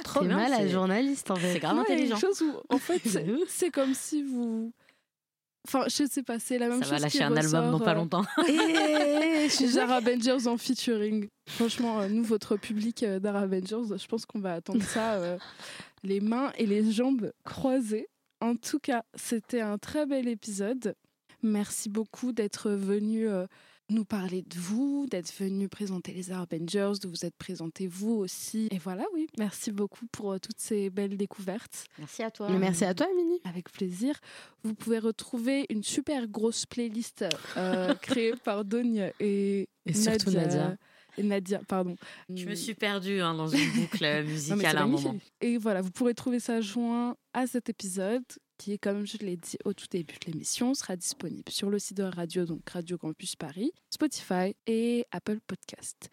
[0.04, 1.52] Trop bien, mal à journaliste en fait.
[1.54, 2.16] C'est grave Ouais, intelligent.
[2.16, 3.00] Quelque chose où, en fait,
[3.48, 4.72] c'est- comme si vous.
[5.68, 6.92] Enfin, je sais pas, c'est la même Ça chose.
[6.92, 8.24] va lâcher un album dans pas euh, longtemps.
[8.48, 11.28] Et je suis Les Arab Avengers en featuring.
[11.48, 15.36] Franchement, euh, nous, votre public euh, d'Arab Avengers, je pense qu'on va attendre ça euh,
[16.02, 18.08] les mains et les jambes croisées.
[18.40, 20.94] En tout cas, c'était un très bel épisode.
[21.42, 23.46] Merci beaucoup d'être venu euh,
[23.90, 28.68] nous parler de vous, d'être venu présenter les Avengers, de vous être présenté vous aussi.
[28.70, 31.86] Et voilà, oui, merci beaucoup pour euh, toutes ces belles découvertes.
[31.98, 32.48] Merci à toi.
[32.50, 33.40] Mais merci à toi, Mini.
[33.44, 34.18] Avec plaisir.
[34.62, 37.24] Vous pouvez retrouver une super grosse playlist
[37.56, 40.76] euh, créée par Dogne et, Et surtout Nadia.
[41.18, 41.96] Et Nadia, pardon.
[42.32, 45.06] Je me suis perdue hein, dans une boucle euh, Non, musicale à un magnifique.
[45.06, 45.18] moment.
[45.40, 48.22] Et voilà, vous pourrez trouver ça joint à cet épisode
[48.60, 51.96] qui, comme je l'ai dit au tout début de l'émission, sera disponible sur le site
[51.96, 56.10] de radio, donc Radio Campus Paris, Spotify et Apple Podcast.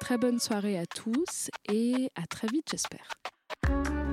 [0.00, 4.03] Très bonne soirée à tous et à très vite, j'espère.